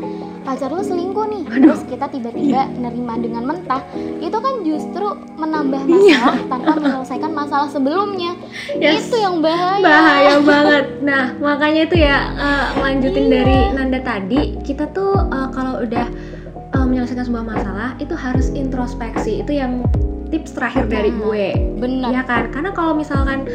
pacar 0.44 0.70
lu 0.70 0.84
selingkuh 0.84 1.26
nih 1.26 1.44
terus 1.50 1.82
kita 1.88 2.06
tiba-tiba 2.08 2.68
nerima 2.76 3.16
dengan 3.16 3.44
mentah 3.48 3.82
itu 4.20 4.38
kan 4.38 4.62
justru 4.62 5.08
menambah 5.34 5.82
Iya. 5.84 6.20
masalah 6.20 6.40
tanpa 6.48 6.72
menyelesaikan 6.78 7.32
masalah 7.32 7.68
sebelumnya 7.68 8.32
Yes. 8.76 9.08
itu 9.08 9.18
yang 9.18 9.40
bahaya 9.40 9.82
bahaya 9.82 10.36
banget. 10.40 10.86
Nah, 11.02 11.36
makanya 11.38 11.82
itu 11.84 11.96
ya 11.98 12.18
uh, 12.34 12.66
lanjutin 12.80 13.28
Iya. 13.28 13.34
dari 13.34 13.58
Nanda 13.72 14.00
tadi, 14.00 14.42
kita 14.62 14.88
tuh 14.92 15.16
uh, 15.16 15.50
kalau 15.52 15.84
udah 15.84 16.08
uh, 16.74 16.86
menyelesaikan 16.86 17.28
sebuah 17.28 17.46
masalah 17.46 17.90
itu 17.98 18.14
harus 18.14 18.52
introspeksi. 18.52 19.44
Itu 19.44 19.52
yang 19.52 19.84
tips 20.30 20.56
terakhir 20.56 20.90
dari 20.90 21.12
gue. 21.14 21.46
benar 21.78 22.10
Iya 22.10 22.24
kan? 22.26 22.44
Karena 22.50 22.72
kalau 22.72 22.94
misalkan 22.94 23.46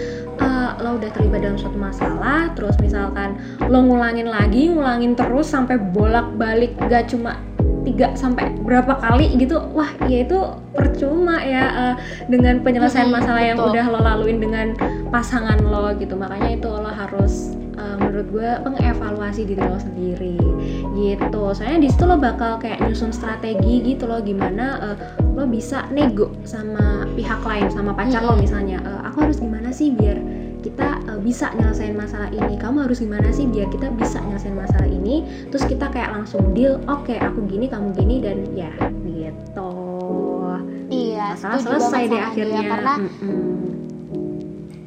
lo 0.82 0.96
udah 0.96 1.10
terlibat 1.12 1.40
dalam 1.44 1.58
suatu 1.58 1.78
masalah 1.78 2.50
terus 2.54 2.74
misalkan 2.82 3.38
lo 3.66 3.84
ngulangin 3.84 4.28
lagi 4.30 4.70
ngulangin 4.70 5.14
terus 5.18 5.50
sampai 5.50 5.78
bolak-balik 5.78 6.74
gak 6.88 7.10
cuma 7.10 7.38
tiga 7.88 8.12
sampai 8.12 8.52
berapa 8.60 9.00
kali 9.00 9.32
gitu 9.40 9.56
wah 9.72 9.88
ya 10.04 10.26
itu 10.26 10.38
percuma 10.76 11.40
ya 11.40 11.64
uh, 11.72 11.94
dengan 12.28 12.60
penyelesaian 12.60 13.08
masalah 13.08 13.40
yang 13.40 13.58
udah 13.58 13.84
lo 13.88 14.00
laluin 14.04 14.38
dengan 14.38 14.76
pasangan 15.08 15.58
lo 15.64 15.90
gitu. 15.96 16.14
Makanya 16.14 16.60
itu 16.60 16.68
lo 16.68 16.90
harus 16.92 17.56
uh, 17.80 17.96
menurut 17.96 18.28
gue 18.28 18.50
mengevaluasi 18.66 19.48
diri 19.48 19.62
lo 19.64 19.80
sendiri 19.80 20.36
gitu. 20.94 21.42
Soalnya 21.56 21.80
di 21.80 21.88
situ 21.88 22.04
lo 22.04 22.20
bakal 22.20 22.60
kayak 22.60 22.84
nyusun 22.84 23.10
strategi 23.10 23.80
gitu 23.82 24.04
loh 24.04 24.20
gimana 24.20 24.78
uh, 24.78 24.96
lo 25.34 25.48
bisa 25.48 25.88
nego 25.90 26.30
sama 26.44 27.08
pihak 27.16 27.40
lain 27.42 27.66
sama 27.72 27.96
pacar 27.96 28.20
lo 28.22 28.36
misalnya. 28.36 28.78
"Eh, 28.84 29.00
aku 29.08 29.26
harus 29.26 29.38
gimana 29.40 29.72
sih 29.72 29.94
biar 29.94 30.18
kita 30.58 30.98
uh, 31.06 31.18
bisa 31.18 31.54
nyelesain 31.54 31.94
masalah 31.94 32.28
ini 32.28 32.58
kamu 32.58 32.86
harus 32.86 32.98
gimana 32.98 33.30
sih 33.30 33.46
biar 33.46 33.70
kita 33.70 33.94
bisa 33.94 34.18
nyelesain 34.18 34.58
masalah 34.58 34.88
ini 34.90 35.22
terus 35.48 35.64
kita 35.64 35.86
kayak 35.88 36.10
langsung 36.10 36.50
deal 36.50 36.82
oke 36.90 37.14
aku 37.14 37.46
gini 37.46 37.70
kamu 37.70 37.94
gini 37.94 38.16
dan 38.18 38.38
ya 38.52 38.72
gitu 39.06 39.70
iya 40.90 41.38
masalah 41.38 41.60
selesai 41.62 42.02
deh 42.06 42.10
sama 42.10 42.14
dia, 42.18 42.22
akhirnya 42.26 42.62
karena 42.66 42.94
Mm-mm. 42.98 43.56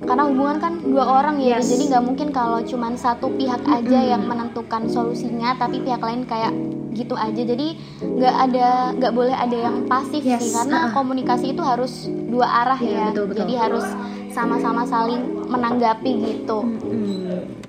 karena 0.02 0.24
hubungan 0.28 0.58
kan 0.60 0.74
dua 0.84 1.06
orang 1.08 1.38
ya 1.40 1.62
Yes. 1.62 1.72
jadi 1.72 1.84
nggak 1.96 2.04
mungkin 2.04 2.28
kalau 2.36 2.60
cuman 2.66 2.94
satu 3.00 3.32
pihak 3.32 3.64
aja 3.64 4.00
Mm-mm. 4.02 4.12
yang 4.12 4.24
menentukan 4.28 4.92
solusinya 4.92 5.56
tapi 5.56 5.80
pihak 5.80 6.02
lain 6.04 6.28
kayak 6.28 6.52
gitu 6.92 7.16
aja 7.16 7.40
jadi 7.48 7.80
nggak 8.04 8.36
ada 8.50 8.68
nggak 9.00 9.14
boleh 9.16 9.32
ada 9.32 9.56
yang 9.56 9.88
pasif 9.88 10.20
Yes, 10.20 10.44
sih 10.44 10.52
karena 10.52 10.92
uh-uh. 10.92 10.96
komunikasi 11.00 11.56
itu 11.56 11.64
harus 11.64 12.12
dua 12.28 12.44
arah 12.68 12.76
Iya, 12.76 12.92
ya 12.92 13.06
betul, 13.16 13.26
betul. 13.32 13.40
jadi 13.48 13.54
harus 13.64 13.86
sama-sama 14.32 14.84
saling 14.84 15.41
menanggapi 15.52 16.12
gitu 16.18 16.60
Mm-mm. 16.64 17.60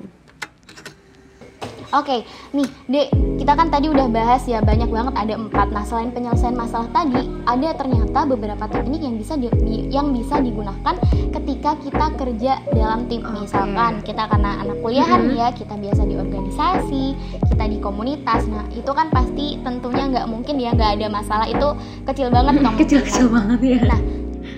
Oke, 1.93 2.25
nih 2.57 2.65
Dek, 2.89 3.09
kita 3.37 3.53
kan 3.53 3.69
tadi 3.69 3.85
udah 3.87 4.09
bahas 4.09 4.49
ya 4.49 4.65
banyak 4.65 4.89
banget 4.89 5.13
ada 5.13 5.37
empat. 5.37 5.69
Nah 5.69 5.85
selain 5.85 6.09
penyelesaian 6.09 6.57
masalah 6.57 6.89
tadi, 6.89 7.21
ada 7.45 7.69
ternyata 7.77 8.25
beberapa 8.25 8.65
teknik 8.65 8.97
yang 8.99 9.21
bisa 9.21 9.37
di- 9.37 9.53
yang 9.91 10.09
bisa 10.09 10.41
digunakan 10.41 10.97
ketika 11.31 11.77
kita 11.77 12.07
kerja 12.17 12.53
dalam 12.73 13.05
tim. 13.07 13.21
Oke. 13.21 13.45
Misalkan 13.45 14.01
kita 14.01 14.25
karena 14.25 14.65
anak 14.65 14.81
kuliahan 14.81 15.21
Mhm. 15.23 15.37
ya, 15.37 15.53
kita 15.53 15.77
biasa 15.77 16.03
di 16.03 16.15
organisasi, 16.17 17.05
kita 17.45 17.65
di 17.67 17.77
komunitas. 17.77 18.49
Nah 18.49 18.65
itu 18.73 18.89
kan 18.89 19.13
pasti 19.13 19.61
tentunya 19.61 20.05
nggak 20.09 20.27
mungkin 20.27 20.57
ya 20.57 20.73
nggak 20.73 20.97
ada 20.97 21.07
masalah 21.11 21.45
itu 21.45 21.69
kecil 22.09 22.33
banget 22.33 22.57
kemungkinan. 22.57 22.81
kecil-kecil 22.89 23.27
banget 23.29 23.61
ya 23.61 23.81
Nah, 23.87 24.01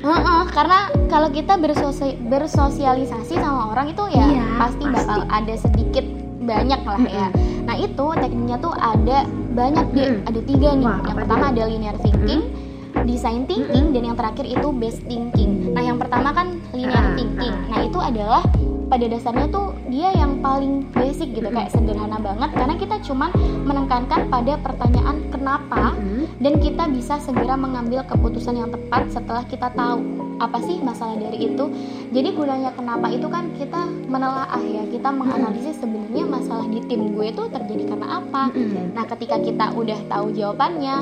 Heeh, 0.04 0.42
karena 0.52 0.78
kalau 1.08 1.32
kita 1.32 1.56
bersosi- 1.56 2.20
bersosialisasi 2.20 3.40
sama 3.40 3.72
orang 3.72 3.88
itu 3.88 4.04
ya 4.12 4.26
Iya, 4.28 4.44
pasti, 4.60 4.84
pasti. 4.84 4.92
bakal 4.92 5.20
ada 5.32 5.54
sedikit 5.56 6.04
banyak 6.44 6.80
lah 6.84 7.00
ya. 7.08 7.26
Nah 7.64 7.76
itu 7.80 8.06
tekniknya 8.20 8.60
tuh 8.60 8.76
ada 8.76 9.24
banyak 9.56 9.86
deh, 9.96 10.08
Mm-mm. 10.12 10.28
ada 10.28 10.40
tiga 10.44 10.68
nih. 10.76 10.84
Wah, 10.84 11.00
yang 11.08 11.16
pertama 11.24 11.44
dia? 11.48 11.52
ada 11.56 11.62
linear 11.72 11.96
thinking, 12.04 12.42
design 13.08 13.48
thinking, 13.48 13.96
dan 13.96 14.12
yang 14.12 14.16
terakhir 14.16 14.44
itu 14.44 14.68
base 14.76 15.00
thinking. 15.08 15.63
Nah 15.74 15.82
yang 15.82 15.98
pertama 15.98 16.30
kan 16.30 16.54
linear 16.70 17.02
Ah, 17.02 17.14
thinking. 17.18 17.52
ah. 17.52 17.68
Nah 17.68 17.80
itu 17.82 17.98
adalah 17.98 18.42
pada 18.84 19.06
dasarnya 19.10 19.48
tuh 19.50 19.74
dia 19.90 20.12
yang 20.14 20.38
paling 20.38 20.86
basic 20.92 21.34
gitu, 21.34 21.48
kayak 21.48 21.72
sederhana 21.72 22.20
banget 22.20 22.50
karena 22.52 22.74
kita 22.76 22.96
cuman 23.02 23.30
menekankan 23.64 24.28
pada 24.28 24.54
pertanyaan 24.60 25.16
kenapa 25.32 25.96
dan 26.38 26.54
kita 26.60 26.84
bisa 26.92 27.18
segera 27.18 27.56
mengambil 27.58 28.04
keputusan 28.06 28.54
yang 28.54 28.70
tepat 28.70 29.08
setelah 29.10 29.42
kita 29.48 29.72
tahu 29.72 29.98
apa 30.38 30.58
sih 30.62 30.82
masalah 30.82 31.14
dari 31.16 31.46
itu. 31.46 31.64
Jadi 32.10 32.28
gunanya 32.34 32.74
kenapa 32.74 33.06
itu 33.10 33.26
kan 33.26 33.50
kita 33.54 33.86
menelaah 34.10 34.58
ya, 34.62 34.82
kita 34.90 35.10
menganalisis 35.10 35.78
sebenarnya 35.78 36.26
masalah 36.26 36.66
di 36.66 36.82
tim 36.86 37.14
gue 37.14 37.30
itu 37.30 37.42
terjadi 37.50 37.82
karena 37.94 38.18
apa. 38.18 38.50
Nah, 38.94 39.04
ketika 39.06 39.38
kita 39.38 39.70
udah 39.74 39.98
tahu 40.10 40.34
jawabannya, 40.34 40.96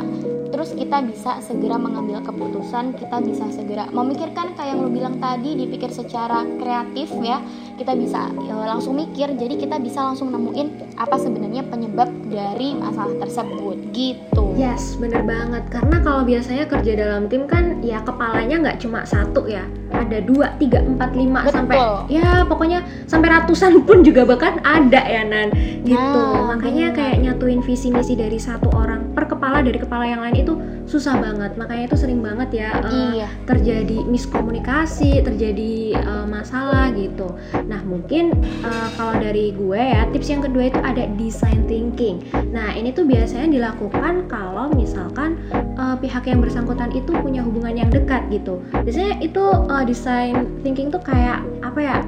terus 0.52 0.76
kita 0.76 1.00
bisa 1.00 1.40
segera 1.40 1.80
mengambil 1.80 2.20
keputusan, 2.20 2.92
kita 3.00 3.24
bisa 3.24 3.48
segera 3.56 3.88
memikirkan 3.88 4.52
kayak 4.62 4.78
yang 4.78 4.86
lu 4.86 4.90
bilang 4.94 5.18
tadi, 5.18 5.58
dipikir 5.58 5.90
secara 5.90 6.46
kreatif 6.62 7.10
ya. 7.18 7.42
Kita 7.74 7.98
bisa 7.98 8.30
ya, 8.46 8.54
langsung 8.62 8.94
mikir, 8.94 9.34
jadi 9.34 9.58
kita 9.58 9.82
bisa 9.82 10.06
langsung 10.06 10.30
nemuin 10.30 10.94
apa 10.94 11.18
sebenarnya 11.18 11.66
penyebab 11.66 12.06
dari 12.30 12.78
masalah 12.78 13.18
tersebut 13.18 13.90
gitu. 13.90 14.54
Yes, 14.54 14.94
bener 15.02 15.26
banget. 15.26 15.66
Karena 15.66 15.98
kalau 15.98 16.22
biasanya 16.22 16.70
kerja 16.70 16.94
dalam 16.94 17.26
tim 17.26 17.50
kan 17.50 17.82
ya 17.82 17.98
kepalanya 18.06 18.62
nggak 18.62 18.78
cuma 18.86 19.02
satu 19.02 19.50
ya, 19.50 19.66
ada 19.90 20.22
dua, 20.22 20.54
tiga, 20.62 20.78
empat, 20.78 21.10
lima 21.18 21.42
Betul. 21.42 21.54
sampai 21.58 21.78
ya 22.06 22.46
pokoknya 22.46 22.86
sampai 23.10 23.28
ratusan 23.34 23.82
pun 23.82 24.06
juga 24.06 24.22
bahkan 24.30 24.62
ada 24.62 25.02
ya 25.02 25.26
Nan. 25.26 25.50
Gitu. 25.82 25.98
Nah, 25.98 26.54
Makanya 26.54 26.94
bener. 26.94 26.98
kayak 27.02 27.16
nyatuin 27.18 27.60
visi 27.66 27.90
misi 27.90 28.14
dari 28.14 28.38
satu 28.38 28.70
orang 28.78 29.10
per 29.10 29.26
kepala 29.62 29.70
dari 29.70 29.78
kepala 29.86 30.04
yang 30.10 30.20
lain 30.26 30.36
itu 30.42 30.54
susah 30.90 31.14
banget. 31.22 31.54
Makanya 31.54 31.84
itu 31.86 31.94
sering 31.96 32.18
banget 32.18 32.50
ya 32.66 32.82
eh, 32.82 33.22
Iya. 33.22 33.28
terjadi 33.46 33.98
miskomunikasi, 34.10 35.22
terjadi 35.22 35.94
eh, 36.02 36.26
masalah 36.26 36.90
gitu. 36.98 37.30
Nah 37.70 37.78
mungkin 37.86 38.34
eh, 38.42 38.88
kalau 38.98 39.14
dari 39.22 39.54
gue 39.54 39.78
ya 39.78 40.02
tips 40.10 40.28
yang 40.34 40.42
kedua 40.42 40.66
itu 40.66 40.80
ada 40.82 41.06
design 41.14 41.62
thinking. 41.70 42.26
Nah 42.50 42.74
ini 42.74 42.90
tuh 42.90 43.06
biasanya 43.06 43.46
dilakukan 43.54 44.26
kalau 44.26 44.74
misalkan 44.74 45.38
eh, 45.54 45.96
pihak 46.02 46.26
yang 46.26 46.42
bersangkutan 46.42 46.90
itu 46.90 47.14
punya 47.22 47.46
hubungan 47.46 47.78
yang 47.78 47.90
dekat 47.94 48.26
gitu. 48.34 48.58
Biasanya 48.74 49.22
itu 49.22 49.44
eh, 49.70 49.84
design 49.86 50.50
thinking 50.66 50.90
tuh 50.90 51.00
kayak 51.06 51.46
apa 51.62 51.78
ya? 51.78 51.98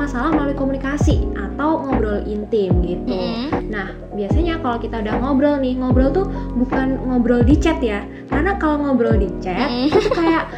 Masalah 0.00 0.32
melalui 0.32 0.56
komunikasi 0.56 1.28
atau 1.36 1.84
ngobrol 1.84 2.24
intim 2.24 2.72
gitu. 2.80 3.12
Mm-mm. 3.12 3.68
Nah, 3.68 3.92
biasanya 4.16 4.56
kalau 4.64 4.80
kita 4.80 5.04
udah 5.04 5.14
ngobrol 5.20 5.60
nih, 5.60 5.76
ngobrol 5.76 6.08
tuh 6.08 6.26
bukan 6.56 6.96
ngobrol 7.04 7.44
di 7.44 7.54
chat 7.60 7.76
ya. 7.84 8.00
Karena 8.32 8.56
kalau 8.56 8.80
ngobrol 8.80 9.20
di 9.20 9.28
chat 9.44 9.68
Mm-mm. 9.68 9.92
itu 9.92 10.08
kayak 10.16 10.48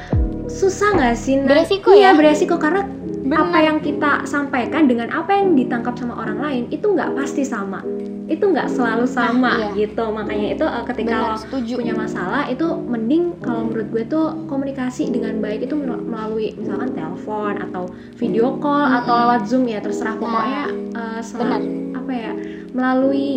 susah 0.46 0.94
nggak 0.94 1.16
sih? 1.18 1.42
Nah, 1.42 1.50
Beresiko 1.50 1.90
iya, 1.90 2.14
ya? 2.14 2.18
beresiko 2.18 2.54
karena 2.62 2.86
Bener. 3.22 3.38
apa 3.38 3.58
yang 3.58 3.78
kita 3.82 4.22
sampaikan 4.30 4.86
dengan 4.86 5.10
apa 5.10 5.34
yang 5.34 5.58
ditangkap 5.58 5.98
sama 5.98 6.18
orang 6.22 6.38
lain 6.38 6.62
itu 6.70 6.86
nggak 6.86 7.10
pasti 7.18 7.42
sama. 7.42 7.82
Itu 8.24 8.44
nggak 8.48 8.68
selalu 8.68 9.04
sama 9.04 9.52
iya. 9.58 9.68
gitu. 9.76 10.04
Makanya 10.08 10.46
itu 10.52 10.64
eh, 10.64 10.84
ketika 10.86 11.14
Benar, 11.16 11.28
lo 11.28 11.38
setuju. 11.38 11.72
punya 11.76 11.94
masalah 11.94 12.42
itu 12.46 12.66
mending 12.82 13.22
kalau 13.38 13.64
menurut 13.64 13.88
gue 13.88 14.04
tuh 14.04 14.26
komunikasi 14.46 15.08
dengan 15.08 15.38
baik 15.38 15.64
itu 15.64 15.74
mel- 15.74 16.02
melalui 16.02 16.54
misalkan 16.54 16.92
telepon 16.92 17.58
atau 17.60 17.82
video 18.14 18.56
call 18.56 18.84
Mm-mm. 18.84 18.98
atau 18.98 19.14
lewat 19.16 19.42
zoom 19.44 19.64
ya 19.64 19.78
terserah 19.78 20.12
Nah, 20.12 20.20
pokoknya 20.20 20.62
eh, 20.92 21.20
sel- 21.20 21.40
benar. 21.40 21.60
apa 21.94 22.12
ya 22.12 22.32
melalui 22.72 23.28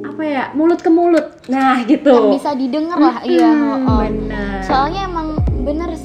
apa 0.00 0.22
ya 0.22 0.44
mulut 0.52 0.78
ke 0.78 0.88
mulut 0.88 1.26
nah 1.46 1.80
gitu 1.82 2.12
Yang 2.12 2.34
bisa 2.36 2.50
didengar 2.54 2.96
lah, 2.96 3.16
iya. 3.22 3.48
Mm-mm, 3.48 3.86
oh. 3.86 3.98
benar 4.00 4.60
Soalnya 4.60 5.00
emang 5.04 5.27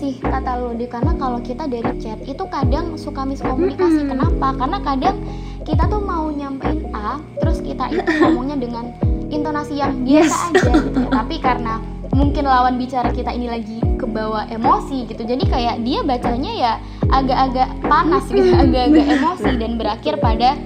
sih 0.04 0.20
kata 0.20 0.60
lo 0.60 0.76
di 0.76 0.84
karena 0.84 1.16
kalau 1.16 1.40
kita 1.40 1.64
dari 1.64 1.96
chat 2.04 2.20
itu 2.28 2.44
kadang 2.52 3.00
suka 3.00 3.24
miskomunikasi. 3.24 4.04
Kenapa? 4.04 4.52
Karena 4.60 4.84
kadang 4.84 5.16
kita 5.64 5.88
tuh 5.88 6.04
mau 6.04 6.28
nyampein 6.28 6.92
A, 6.92 7.24
terus 7.40 7.64
kita 7.64 7.88
itu 7.88 8.04
ngomongnya 8.20 8.60
dengan 8.60 8.92
intonasi 9.32 9.80
yang 9.80 10.04
biasa 10.04 10.52
Yes. 10.52 10.60
aja 10.60 10.72
gitu 10.84 11.00
ya. 11.00 11.10
Tapi 11.24 11.36
karena 11.40 11.80
mungkin 12.12 12.44
lawan 12.44 12.76
bicara 12.76 13.16
kita 13.16 13.32
ini 13.32 13.48
lagi 13.48 13.80
kebawa 13.96 14.52
emosi 14.52 15.08
gitu. 15.08 15.24
Jadi 15.24 15.48
kayak 15.48 15.80
dia 15.88 16.04
bacanya 16.04 16.52
ya 16.52 16.74
agak-agak 17.08 17.70
panas 17.88 18.28
gitu, 18.28 18.52
agak-agak 18.52 19.06
emosi 19.16 19.52
dan 19.56 19.72
berakhir 19.80 20.20
pada 20.20 20.60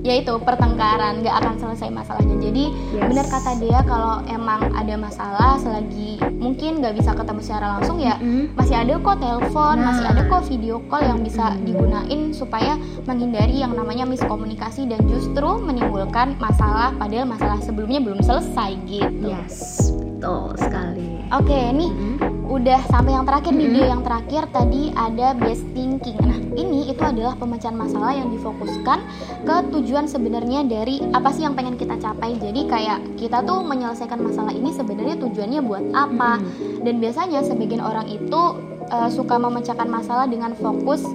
yaitu 0.00 0.32
pertengkaran, 0.40 1.20
nggak 1.20 1.36
akan 1.36 1.54
selesai 1.56 1.88
masalahnya. 1.88 2.36
Jadi 2.40 2.64
Yes. 2.90 3.06
benar 3.06 3.26
kata 3.26 3.52
dia 3.56 3.78
kalau 3.82 4.24
emang 4.26 4.72
ada 4.72 4.94
masalah 4.94 5.56
selagi 5.56 6.16
mungkin 6.34 6.80
nggak 6.80 6.96
bisa 6.96 7.12
ketemu 7.12 7.40
secara 7.40 7.66
langsung 7.76 7.96
ya 7.96 8.16
Mm-mm. 8.16 8.52
masih 8.54 8.76
ada 8.76 8.94
kok 8.96 9.16
telepon, 9.18 9.74
Nah. 9.76 9.86
masih 9.92 10.04
ada 10.06 10.22
kok 10.24 10.42
video 10.46 10.80
call 10.86 11.04
yang 11.04 11.20
bisa 11.20 11.52
Mm-mm. 11.52 11.64
digunain 11.64 12.20
supaya 12.30 12.74
menghindari 13.04 13.56
yang 13.56 13.72
namanya 13.72 14.04
miskomunikasi 14.04 14.86
dan 14.86 15.04
justru 15.06 15.48
menimbulkan 15.58 16.34
masalah 16.36 16.90
padahal 16.92 17.24
masalah 17.24 17.60
sebelumnya 17.60 18.00
belum 18.00 18.20
selesai 18.20 18.70
gitu. 18.84 19.28
yes 19.28 19.90
betul 19.92 20.52
sekali 20.54 21.08
Oke, 21.30 21.54
nih 21.70 21.86
Mm-mm. 21.88 22.29
Udah 22.50 22.82
sampai 22.90 23.14
yang 23.14 23.22
terakhir 23.22 23.54
nih 23.54 23.70
dia 23.70 23.84
yang 23.94 24.02
terakhir 24.02 24.42
tadi 24.50 24.90
ada 24.98 25.38
best 25.38 25.62
thinking. 25.70 26.18
Nah, 26.18 26.34
ini 26.58 26.90
itu 26.90 26.98
adalah 26.98 27.38
pemecahan 27.38 27.78
masalah 27.78 28.10
yang 28.10 28.26
difokuskan 28.34 28.98
ke 29.46 29.56
tujuan 29.70 30.10
sebenarnya 30.10 30.66
dari 30.66 30.98
apa 31.14 31.30
sih 31.30 31.46
yang 31.46 31.54
pengen 31.54 31.78
kita 31.78 31.94
capai. 32.02 32.34
Jadi 32.42 32.66
kayak 32.66 32.98
kita 33.14 33.46
tuh 33.46 33.62
menyelesaikan 33.62 34.18
masalah 34.18 34.50
ini 34.50 34.74
sebenarnya 34.74 35.14
tujuannya 35.22 35.60
buat 35.62 35.84
apa? 35.94 36.42
Dan 36.82 36.98
biasanya 36.98 37.46
sebagian 37.46 37.86
orang 37.86 38.10
itu 38.10 38.42
uh, 38.90 39.08
suka 39.08 39.38
memecahkan 39.38 39.88
masalah 39.88 40.26
dengan 40.26 40.52
fokus 40.58 41.06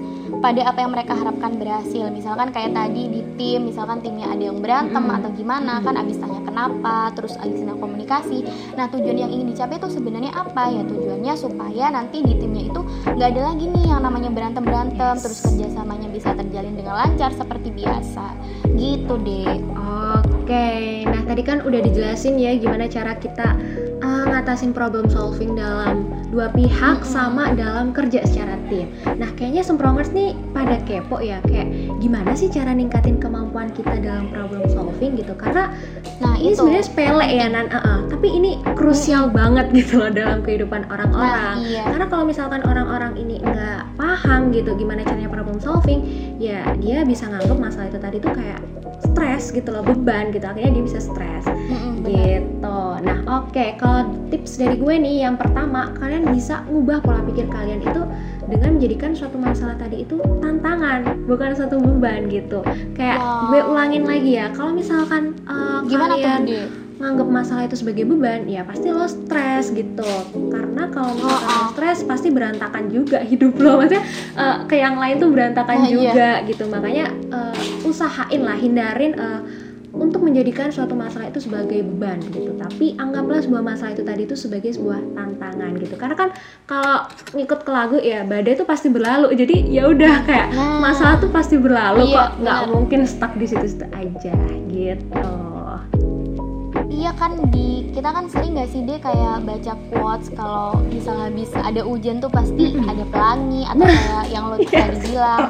pada 0.41 0.67
apa 0.67 0.81
yang 0.83 0.91
mereka 0.91 1.13
harapkan 1.13 1.55
berhasil. 1.59 2.09
Misalkan 2.09 2.49
kayak 2.49 2.73
tadi 2.73 3.07
di 3.07 3.21
tim 3.37 3.69
misalkan 3.69 4.01
timnya 4.01 4.31
ada 4.31 4.43
yang 4.51 4.59
berantem 4.59 5.03
hmm. 5.05 5.17
atau 5.21 5.29
gimana 5.35 5.83
kan 5.83 5.95
abis 5.99 6.17
tanya 6.17 6.41
kenapa 6.43 7.13
terus 7.13 7.37
abis 7.39 7.65
komunikasi. 8.05 8.45
Nah 8.77 8.85
tujuan 8.89 9.17
yang 9.17 9.31
ingin 9.33 9.49
dicapai 9.53 9.81
itu 9.81 9.89
sebenarnya 9.89 10.31
apa? 10.33 10.69
Ya 10.69 10.81
tujuannya 10.85 11.33
supaya 11.37 11.85
nanti 11.89 12.21
di 12.21 12.37
timnya 12.37 12.69
itu 12.69 12.81
nggak 13.05 13.29
ada 13.33 13.41
lagi 13.53 13.65
nih 13.69 13.85
yang 13.89 14.01
namanya 14.05 14.29
berantem 14.29 14.63
berantem 14.65 15.15
yes. 15.17 15.23
terus 15.25 15.39
kerjasamanya 15.41 16.07
bisa 16.13 16.29
terjalin 16.37 16.77
dengan 16.77 16.93
lancar 17.01 17.33
seperti 17.33 17.73
biasa. 17.73 18.25
Gitu 18.77 19.13
deh 19.25 19.57
oke. 20.21 20.69
Nah 21.09 21.21
tadi 21.25 21.41
kan 21.41 21.65
udah 21.65 21.79
dijelasin 21.81 22.37
ya 22.37 22.53
gimana 22.57 22.85
cara 22.85 23.17
kita 23.17 23.57
uh, 24.05 24.23
ngatasin 24.29 24.71
problem 24.71 25.09
solving 25.09 25.57
dalam 25.57 26.05
dua 26.29 26.53
pihak 26.53 27.01
sama 27.01 27.57
dalam 27.57 27.89
kerja 27.89 28.21
secara 28.27 28.59
tim. 28.69 28.93
Nah, 29.17 29.29
kayaknya 29.33 29.65
semprongers 29.65 30.13
nih 30.13 30.37
pada 30.53 30.77
kepo 30.85 31.17
ya 31.23 31.41
kayak 31.45 31.73
gimana 31.97 32.37
sih 32.37 32.51
cara 32.53 32.71
ningkatin 32.77 33.17
kemampuan 33.17 33.73
kita 33.73 33.97
dalam 33.97 34.29
problem 34.29 34.61
solving 34.69 35.17
gitu. 35.17 35.33
Karena 35.33 35.73
nah 36.21 36.37
ini 36.37 36.53
sebenarnya 36.53 36.85
sepele 36.85 37.27
ya 37.27 37.47
nan, 37.49 37.67
uh 37.73 37.77
-uh. 37.81 37.99
tapi 38.07 38.27
ini 38.29 38.61
krusial 38.77 39.33
banget 39.33 39.73
gitu 39.73 40.05
loh 40.05 40.11
dalam 40.13 40.45
kehidupan 40.45 40.85
orang-orang. 40.91 41.57
Nah, 41.57 41.65
iya. 41.65 41.83
Karena 41.89 42.05
kalau 42.05 42.23
misalkan 42.27 42.61
orang-orang 42.61 43.17
ini 43.17 43.41
nggak 43.41 43.97
paham 43.97 44.53
gitu 44.53 44.77
gimana 44.77 45.01
caranya 45.01 45.31
problem 45.31 45.57
solving, 45.57 46.05
ya 46.37 46.61
dia 46.77 47.01
bisa 47.07 47.25
nganggap 47.25 47.57
masalah 47.57 47.87
itu 47.89 47.99
tadi 47.99 48.17
tuh 48.21 48.33
kayak 48.35 48.59
stres 49.15 49.55
gitu 49.55 49.71
loh 49.71 49.79
beban 49.79 50.35
gitu. 50.35 50.43
Akhirnya 50.43 50.75
dia 50.75 50.83
bisa 50.83 50.99
stres. 50.99 51.47
Mm-hmm, 51.47 51.93
gitu. 52.03 52.79
Nah 52.99 53.17
oke 53.31 53.55
okay, 53.55 53.79
kalau 53.79 54.11
tips 54.27 54.59
dari 54.59 54.75
gue 54.75 54.95
nih 54.99 55.23
yang 55.23 55.39
pertama 55.39 55.95
kalian 55.95 56.27
bisa 56.35 56.67
ngubah 56.67 56.99
pola 56.99 57.23
pikir 57.23 57.47
kalian 57.47 57.79
itu 57.79 58.03
dengan 58.51 58.75
menjadikan 58.75 59.15
suatu 59.15 59.39
masalah 59.39 59.79
tadi 59.79 60.03
itu 60.03 60.19
tantangan 60.43 61.23
bukan 61.23 61.55
suatu 61.55 61.79
beban 61.79 62.27
gitu. 62.27 62.59
Kayak 62.99 63.23
wow. 63.23 63.55
gue 63.55 63.61
ulangin 63.63 64.03
lagi 64.03 64.31
ya 64.35 64.51
kalau 64.51 64.75
misalkan 64.75 65.39
uh, 65.47 65.79
gimana 65.87 66.19
kalian 66.19 66.43
tuh 66.43 66.67
nganggap 66.95 67.27
masalah 67.27 67.67
itu 67.67 67.75
sebagai 67.75 68.07
beban 68.07 68.47
ya 68.47 68.63
pasti 68.63 68.87
lo 68.91 69.07
stres 69.07 69.71
gitu. 69.71 70.11
Karena 70.51 70.87
kalau 70.91 71.11
misalkan 71.15 71.43
oh, 71.43 71.55
oh. 71.55 71.67
stres 71.75 71.99
pasti 72.07 72.27
berantakan 72.31 72.87
juga 72.91 73.19
hidup 73.31 73.55
lo. 73.59 73.79
Maksudnya 73.79 74.03
uh, 74.35 74.57
ke 74.67 74.79
yang 74.79 74.95
lain 74.99 75.19
tuh 75.19 75.29
berantakan 75.31 75.87
oh, 75.87 75.89
juga 75.91 76.43
iya. 76.43 76.47
gitu. 76.47 76.63
Makanya 76.71 77.05
uh, 77.31 77.74
usahain 77.85 78.41
lah 78.41 78.57
hindarin 78.57 79.13
uh, 79.15 79.41
untuk 79.95 80.27
menjadikan 80.27 80.67
suatu 80.69 80.91
masalah 80.91 81.31
itu 81.31 81.39
sebagai 81.39 81.79
beban 81.81 82.19
gitu. 82.29 82.51
Tapi 82.59 82.99
anggaplah 82.99 83.39
sebuah 83.39 83.63
masalah 83.63 83.95
itu 83.95 84.03
tadi 84.03 84.27
itu 84.27 84.35
sebagai 84.35 84.75
sebuah 84.75 84.99
tantangan 85.15 85.71
gitu. 85.79 85.95
Karena 85.95 86.15
kan 86.19 86.29
kalau 86.67 87.07
ngikut 87.31 87.59
ke 87.63 87.71
lagu 87.71 87.97
ya 88.03 88.27
badai 88.27 88.59
itu 88.59 88.67
pasti 88.67 88.91
berlalu. 88.91 89.31
Jadi 89.33 89.71
ya 89.71 89.87
udah 89.87 90.15
kayak 90.27 90.47
nah, 90.51 90.83
masalah 90.83 91.15
tuh 91.23 91.31
pasti 91.31 91.55
berlalu 91.55 92.11
iya, 92.11 92.15
kok. 92.19 92.29
Nggak 92.43 92.61
mungkin 92.75 92.99
stuck 93.07 93.33
di 93.39 93.45
situ-situ 93.47 93.87
aja 93.95 94.35
gitu. 94.67 95.31
Iya 96.95 97.11
kan 97.15 97.31
di 97.51 97.91
kita 97.91 98.11
kan 98.11 98.27
sering 98.27 98.55
gak 98.59 98.71
sih 98.71 98.83
deh 98.83 98.99
kayak 98.99 99.43
baca 99.43 99.73
quotes 99.91 100.27
kalau 100.35 100.79
misalnya 100.91 101.31
bisa 101.31 101.59
ada 101.63 101.81
hujan 101.83 102.19
tuh 102.23 102.31
pasti 102.31 102.75
ada 102.75 103.03
pelangi 103.07 103.63
atau 103.67 103.85
kayak 103.87 104.25
yang 104.31 104.43
lo 104.51 104.55
tadi 104.59 104.97
bilang 105.11 105.49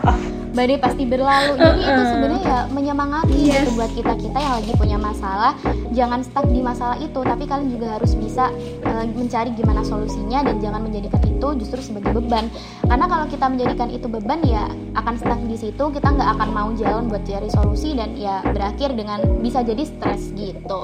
badai 0.55 0.79
pasti 0.79 1.03
berlalu. 1.03 1.59
Jadi 1.59 1.81
itu 1.83 2.03
sebenarnya 2.07 2.41
ya 2.41 2.59
menyemangati 2.71 3.35
yes. 3.43 3.67
gitu 3.67 3.69
buat 3.75 3.91
kita. 3.91 4.13
Kita 4.15 4.37
yang 4.39 4.53
lagi 4.63 4.71
punya 4.79 4.97
masalah 4.97 5.51
jangan 5.91 6.23
stuck 6.23 6.47
di 6.47 6.63
masalah 6.63 6.97
itu. 6.97 7.19
Tapi 7.19 7.43
kalian 7.43 7.69
juga 7.75 7.99
harus 7.99 8.15
bisa 8.15 8.49
uh, 8.87 9.05
mencari 9.05 9.51
gimana 9.53 9.83
solusinya 9.83 10.47
dan 10.47 10.63
jangan 10.63 10.81
menjadikan 10.87 11.19
itu 11.27 11.47
justru 11.59 11.79
sebagai 11.91 12.15
beban. 12.15 12.47
Karena 12.87 13.05
kalau 13.05 13.25
kita 13.27 13.45
menjadikan 13.51 13.91
itu 13.91 14.07
beban 14.07 14.39
ya 14.47 14.71
akan 14.95 15.13
stuck 15.19 15.39
di 15.43 15.59
situ. 15.59 15.83
Kita 15.91 16.07
nggak 16.15 16.29
akan 16.39 16.49
mau 16.55 16.69
jalan 16.79 17.11
buat 17.11 17.27
cari 17.27 17.51
solusi 17.51 17.93
dan 17.93 18.15
ya 18.15 18.39
berakhir 18.41 18.95
dengan 18.95 19.21
bisa 19.43 19.61
jadi 19.61 19.83
stres 19.83 20.31
gitu. 20.39 20.79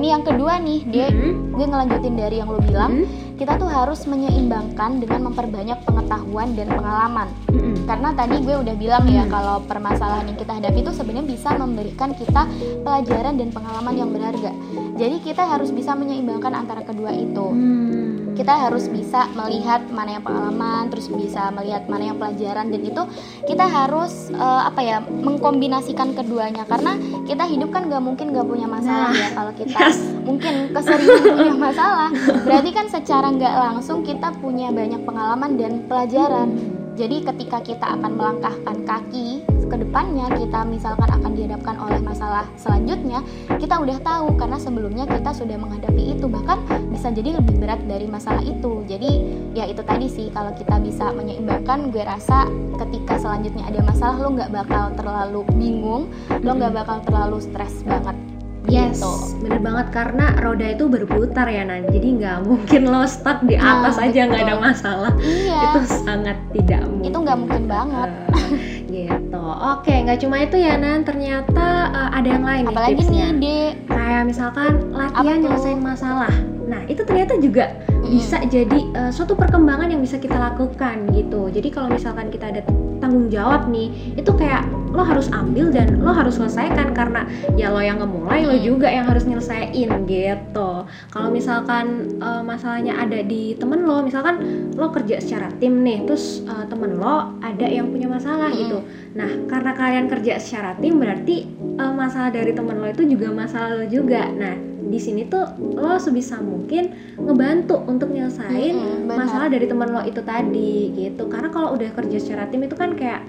Nih 0.00 0.16
yang 0.16 0.24
kedua 0.24 0.56
nih 0.58 0.80
dia 0.88 1.12
mm-hmm. 1.12 1.54
gue 1.54 1.66
ngelanjutin 1.68 2.14
dari 2.16 2.36
yang 2.40 2.48
lo 2.48 2.58
bilang. 2.64 3.04
Mm-hmm. 3.04 3.29
Kita 3.40 3.56
tuh 3.56 3.72
harus 3.72 4.04
menyeimbangkan 4.04 5.00
dengan 5.00 5.32
memperbanyak 5.32 5.80
pengetahuan 5.88 6.52
dan 6.52 6.68
pengalaman 6.68 7.28
mm-hmm. 7.48 7.88
karena 7.88 8.12
tadi 8.12 8.36
gue 8.44 8.56
udah 8.60 8.74
bilang 8.76 9.04
ya 9.08 9.24
hmm. 9.24 9.32
kalau 9.32 9.56
permasalahan 9.64 10.28
yang 10.28 10.36
kita 10.36 10.52
hadapi 10.60 10.84
itu 10.84 10.92
sebenarnya 10.92 11.26
bisa 11.26 11.50
memberikan 11.56 12.10
kita 12.12 12.42
pelajaran 12.84 13.34
dan 13.38 13.48
pengalaman 13.54 13.94
yang 13.96 14.10
berharga. 14.10 14.52
Jadi 15.00 15.16
kita 15.24 15.46
harus 15.46 15.72
bisa 15.72 15.96
menyeimbangkan 15.96 16.52
antara 16.52 16.84
kedua 16.84 17.14
itu. 17.14 17.46
Hmm. 17.46 18.36
Kita 18.36 18.56
harus 18.56 18.88
bisa 18.88 19.28
melihat 19.36 19.84
mana 19.92 20.16
yang 20.16 20.24
pengalaman, 20.24 20.88
terus 20.88 21.12
bisa 21.12 21.52
melihat 21.52 21.84
mana 21.88 22.12
yang 22.12 22.16
pelajaran 22.16 22.72
dan 22.72 22.80
itu 22.80 23.02
kita 23.44 23.68
harus 23.68 24.32
uh, 24.32 24.64
apa 24.64 24.80
ya 24.80 24.96
mengkombinasikan 25.04 26.16
keduanya 26.16 26.64
karena 26.64 26.96
kita 27.28 27.44
hidup 27.44 27.68
kan 27.68 27.88
gak 27.92 28.00
mungkin 28.00 28.32
gak 28.32 28.48
punya 28.48 28.64
masalah 28.64 29.12
nah, 29.12 29.20
ya 29.20 29.28
kalau 29.36 29.52
kita 29.52 29.76
yes. 29.76 29.98
Mungkin 30.30 30.70
keseringan 30.70 31.22
punya 31.26 31.56
masalah 31.58 32.08
berarti 32.46 32.70
kan 32.70 32.86
secara 32.86 33.34
nggak 33.34 33.54
langsung 33.58 34.06
kita 34.06 34.30
punya 34.38 34.70
banyak 34.70 35.02
pengalaman 35.02 35.58
dan 35.58 35.82
pelajaran. 35.90 36.54
Jadi 36.98 37.24
ketika 37.24 37.64
kita 37.64 37.96
akan 37.96 38.12
melangkahkan 38.12 38.76
kaki 38.84 39.40
ke 39.70 39.76
depannya 39.78 40.26
kita 40.36 40.66
misalkan 40.68 41.08
akan 41.08 41.32
dihadapkan 41.32 41.78
oleh 41.80 41.96
masalah 42.02 42.44
selanjutnya, 42.60 43.24
kita 43.56 43.80
udah 43.80 43.96
tahu 44.04 44.36
karena 44.36 44.58
sebelumnya 44.60 45.04
kita 45.08 45.32
sudah 45.32 45.56
menghadapi 45.56 46.18
itu 46.18 46.26
bahkan 46.28 46.60
bisa 46.92 47.08
jadi 47.08 47.40
lebih 47.40 47.56
berat 47.56 47.80
dari 47.88 48.04
masalah 48.04 48.44
itu. 48.44 48.84
Jadi 48.84 49.10
ya 49.56 49.64
itu 49.70 49.80
tadi 49.80 50.12
sih 50.12 50.28
kalau 50.34 50.52
kita 50.52 50.76
bisa 50.82 51.08
menyeimbangkan 51.14 51.88
gue 51.88 52.04
rasa 52.04 52.44
ketika 52.84 53.16
selanjutnya 53.16 53.64
ada 53.64 53.80
masalah 53.80 54.16
lo 54.20 54.28
nggak 54.36 54.52
bakal 54.52 54.84
terlalu 54.92 55.40
bingung, 55.56 56.10
lo 56.44 56.52
nggak 56.52 56.74
bakal 56.84 57.00
terlalu 57.06 57.38
stres 57.40 57.80
banget 57.86 58.29
Yes, 58.70 59.02
gitu. 59.02 59.12
bener 59.42 59.58
banget 59.58 59.86
karena 59.90 60.26
roda 60.38 60.66
itu 60.70 60.84
berputar 60.86 61.46
ya 61.50 61.66
Nan. 61.66 61.90
Jadi 61.90 62.08
nggak 62.22 62.38
mungkin 62.46 62.82
lo 62.86 63.02
stuck 63.04 63.42
di 63.42 63.58
nah, 63.58 63.82
atas 63.82 63.98
nah, 63.98 64.06
aja 64.06 64.20
nggak 64.30 64.42
ada 64.46 64.56
masalah. 64.56 65.12
Iya. 65.18 65.60
Itu 65.60 65.80
sangat 66.06 66.38
tidak 66.54 66.82
mungkin. 66.86 67.08
Itu 67.10 67.18
nggak 67.20 67.38
mungkin 67.42 67.62
banget. 67.66 68.10
Uh, 68.30 68.50
gitu. 68.94 69.44
Oke, 69.74 69.94
nggak 70.06 70.18
cuma 70.22 70.36
itu 70.40 70.56
ya 70.56 70.74
Nan. 70.78 71.02
Ternyata 71.02 71.66
uh, 71.90 72.10
ada 72.14 72.28
yang 72.30 72.44
lain 72.46 72.64
Apalagi 72.70 72.94
nih 72.94 72.98
tipsnya. 73.02 73.26
nih, 73.34 73.38
Dek. 73.42 73.72
Kayak 73.90 74.22
misalkan 74.30 74.72
latihan 74.94 75.38
nyelesain 75.42 75.80
masalah. 75.82 76.34
Nah, 76.70 76.80
itu 76.86 77.02
ternyata 77.02 77.34
juga 77.42 77.74
bisa 78.10 78.42
jadi 78.42 78.80
uh, 78.98 79.12
suatu 79.14 79.38
perkembangan 79.38 79.86
yang 79.86 80.02
bisa 80.02 80.18
kita 80.18 80.34
lakukan 80.34 81.06
gitu. 81.14 81.46
Jadi 81.46 81.68
kalau 81.70 81.94
misalkan 81.94 82.26
kita 82.28 82.50
ada 82.50 82.66
tanggung 82.98 83.30
jawab 83.30 83.70
nih, 83.70 84.18
itu 84.18 84.28
kayak 84.34 84.66
lo 84.90 85.06
harus 85.06 85.30
ambil 85.30 85.70
dan 85.70 86.02
lo 86.02 86.10
harus 86.10 86.36
selesaikan 86.36 86.90
karena 86.90 87.22
ya 87.54 87.70
lo 87.70 87.78
yang 87.78 88.02
ngemulai 88.02 88.42
lo 88.42 88.58
juga 88.58 88.90
yang 88.90 89.06
harus 89.06 89.22
nyelesain 89.22 89.88
gitu. 90.10 90.70
Kalau 91.14 91.28
misalkan 91.30 92.18
uh, 92.18 92.42
masalahnya 92.42 92.98
ada 92.98 93.22
di 93.22 93.54
temen 93.54 93.86
lo 93.86 94.02
misalkan 94.02 94.66
lo 94.74 94.90
kerja 94.90 95.22
secara 95.22 95.54
tim 95.62 95.86
nih 95.86 96.10
terus 96.10 96.42
uh, 96.50 96.66
temen 96.66 96.98
lo 96.98 97.38
ada 97.40 97.66
yang 97.70 97.94
punya 97.94 98.10
masalah 98.10 98.50
gitu. 98.50 98.82
Nah 99.14 99.30
karena 99.46 99.72
kalian 99.78 100.06
kerja 100.10 100.42
secara 100.42 100.74
tim 100.82 100.98
berarti 100.98 101.46
uh, 101.78 101.94
masalah 101.94 102.34
dari 102.34 102.50
temen 102.50 102.74
lo 102.74 102.90
itu 102.90 103.06
juga 103.06 103.30
masalah 103.30 103.78
lo 103.78 103.86
juga. 103.86 104.26
Nah 104.34 104.69
di 104.90 104.98
sini 104.98 105.22
tuh 105.30 105.46
lo 105.78 105.96
sebisa 105.96 106.42
mungkin 106.42 107.14
ngebantu 107.14 107.78
untuk 107.86 108.10
nyelesain 108.10 108.74
hmm, 108.74 109.06
masalah 109.06 109.46
dari 109.46 109.70
temen 109.70 109.94
lo 109.94 110.02
itu 110.02 110.20
tadi 110.26 110.90
gitu. 110.92 111.30
Karena 111.30 111.48
kalau 111.54 111.78
udah 111.78 111.94
kerja 111.94 112.18
secara 112.18 112.50
tim 112.50 112.66
itu 112.66 112.74
kan 112.74 112.98
kayak 112.98 113.22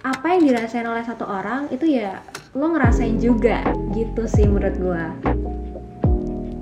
apa 0.00 0.26
yang 0.32 0.42
dirasain 0.48 0.88
oleh 0.88 1.04
satu 1.04 1.28
orang 1.28 1.68
itu 1.68 2.00
ya 2.00 2.24
lo 2.56 2.72
ngerasain 2.72 3.20
juga 3.20 3.60
gitu 3.92 4.24
sih 4.24 4.48
menurut 4.48 4.76
gua. 4.80 5.04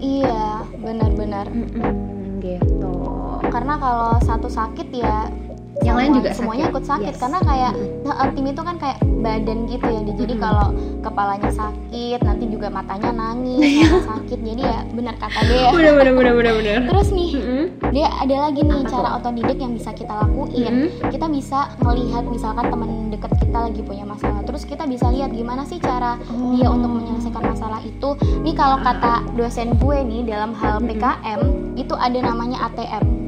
Iya 0.03 0.67
benar-benar. 0.83 1.47
Mm 1.49 1.67
-mm, 1.71 1.95
gitu. 2.43 2.95
Karena 3.49 3.79
kalau 3.79 4.19
satu 4.27 4.51
sakit 4.51 4.91
ya 4.91 5.31
yang 5.83 5.99
lain 5.99 6.15
juga 6.15 6.31
semuanya 6.31 6.71
sakit. 6.71 6.75
ikut 6.77 6.85
sakit 6.87 7.13
yes. 7.17 7.19
karena 7.19 7.39
kayak 7.43 7.73
nah, 8.07 8.31
tim 8.31 8.47
itu 8.47 8.63
kan 8.63 8.77
kayak 8.79 8.99
badan 9.25 9.59
gitu 9.67 9.87
ya 9.89 10.01
jadi 10.15 10.35
kalau 10.39 10.69
kepalanya 11.03 11.51
sakit 11.51 12.19
nanti 12.23 12.45
juga 12.47 12.69
matanya 12.71 13.11
nangis 13.11 13.91
sakit 14.11 14.39
jadi 14.39 14.63
ya 14.63 14.79
benar 14.95 15.15
kata 15.19 15.41
dia 15.51 15.69
benar 15.75 15.93
benar 15.99 16.13
benar 16.15 16.35
benar 16.39 16.53
benar 16.63 16.79
terus 16.87 17.09
nih 17.11 17.31
mm-hmm. 17.35 17.65
dia 17.91 18.07
ada 18.07 18.37
lagi 18.47 18.61
nih 18.63 18.81
Apa 18.85 18.91
cara 18.93 19.09
otodidak 19.19 19.59
yang 19.59 19.73
bisa 19.75 19.91
kita 19.97 20.15
lakuin 20.15 20.73
mm-hmm. 20.87 21.11
kita 21.11 21.27
bisa 21.27 21.59
melihat 21.83 22.23
misalkan 22.29 22.65
teman 22.71 22.91
deket 23.11 23.33
kita 23.41 23.59
lagi 23.59 23.81
punya 23.83 24.05
masalah 24.07 24.41
terus 24.47 24.63
kita 24.63 24.85
bisa 24.87 25.11
lihat 25.11 25.35
gimana 25.35 25.67
sih 25.67 25.83
cara 25.83 26.21
oh. 26.31 26.55
dia 26.55 26.69
untuk 26.71 26.91
menyelesaikan 27.03 27.45
masalah 27.51 27.81
itu 27.83 28.11
nih 28.47 28.55
kalau 28.55 28.79
kata 28.79 29.27
dosen 29.35 29.75
gue 29.83 29.99
nih 30.07 30.23
dalam 30.23 30.55
hal 30.55 30.79
PKM 30.79 31.41
itu 31.75 31.95
ada 31.99 32.19
namanya 32.23 32.71
ATM 32.71 33.24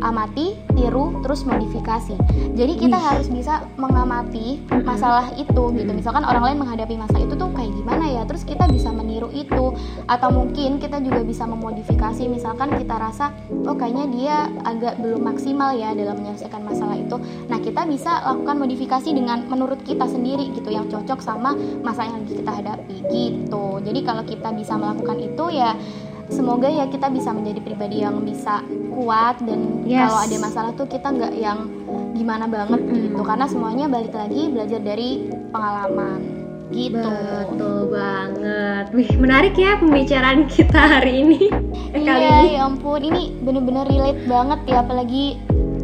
amati, 0.00 0.56
tiru, 0.72 1.20
terus 1.20 1.44
modifikasi. 1.44 2.16
Jadi 2.56 2.72
kita 2.78 2.96
Wih. 2.96 3.06
harus 3.12 3.28
bisa 3.28 3.66
mengamati 3.76 4.62
masalah 4.86 5.32
itu 5.36 5.62
gitu. 5.76 5.90
Mm-mm. 5.90 5.98
Misalkan 5.98 6.24
orang 6.24 6.52
lain 6.52 6.58
menghadapi 6.64 6.96
masalah 6.96 7.22
itu 7.24 7.34
tuh 7.36 7.50
kayak 7.52 7.72
gimana 7.76 8.04
ya, 8.08 8.22
terus 8.24 8.46
kita 8.46 8.64
bisa 8.70 8.88
meniru 8.94 9.28
itu 9.34 9.76
atau 10.08 10.28
mungkin 10.32 10.80
kita 10.80 11.02
juga 11.04 11.20
bisa 11.24 11.44
memodifikasi. 11.44 12.24
Misalkan 12.28 12.72
kita 12.76 12.96
rasa 12.96 13.34
oh 13.68 13.76
kayaknya 13.76 14.06
dia 14.12 14.36
agak 14.64 15.00
belum 15.02 15.22
maksimal 15.26 15.76
ya 15.76 15.92
dalam 15.92 16.20
menyelesaikan 16.20 16.62
masalah 16.64 16.96
itu. 16.96 17.16
Nah, 17.50 17.58
kita 17.60 17.84
bisa 17.88 18.22
lakukan 18.24 18.56
modifikasi 18.60 19.10
dengan 19.12 19.44
menurut 19.48 19.80
kita 19.84 20.06
sendiri 20.08 20.52
gitu 20.54 20.70
yang 20.72 20.86
cocok 20.88 21.20
sama 21.20 21.56
masalah 21.82 22.12
yang 22.12 22.24
lagi 22.24 22.34
kita 22.38 22.52
hadapi 22.52 22.96
gitu. 23.10 23.66
Jadi 23.82 24.00
kalau 24.06 24.22
kita 24.22 24.48
bisa 24.54 24.74
melakukan 24.78 25.18
itu 25.18 25.44
ya 25.52 25.74
semoga 26.32 26.66
ya 26.66 26.84
kita 26.86 27.06
bisa 27.08 27.30
menjadi 27.30 27.60
pribadi 27.60 28.00
yang 28.00 28.20
bisa 28.20 28.64
kuat 28.90 29.38
dan 29.40 29.84
Yes. 29.84 30.08
kalau 30.08 30.18
ada 30.20 30.36
masalah 30.38 30.70
tuh 30.72 30.86
kita 30.86 31.08
nggak 31.08 31.32
yang 31.34 31.68
gimana 32.12 32.44
banget 32.44 32.80
Mm-mm. 32.80 33.02
gitu 33.06 33.22
karena 33.22 33.46
semuanya 33.46 33.86
balik 33.86 34.12
lagi 34.12 34.48
belajar 34.48 34.80
dari 34.80 35.10
pengalaman 35.48 36.20
gitu. 36.70 37.04
Betul 37.52 37.92
banget. 37.92 38.84
Wih, 38.90 39.12
menarik 39.16 39.52
ya 39.54 39.76
pembicaraan 39.76 40.48
kita 40.48 40.80
hari 40.80 41.20
ini. 41.20 41.52
Eh, 41.92 42.00
kali 42.00 42.24
Iya, 42.24 42.36
ini. 42.40 42.56
ya 42.56 42.60
ampun, 42.64 43.00
ini 43.02 43.36
bener-bener 43.38 43.84
relate 43.84 44.24
banget 44.24 44.60
ya, 44.66 44.80
apalagi 44.80 45.36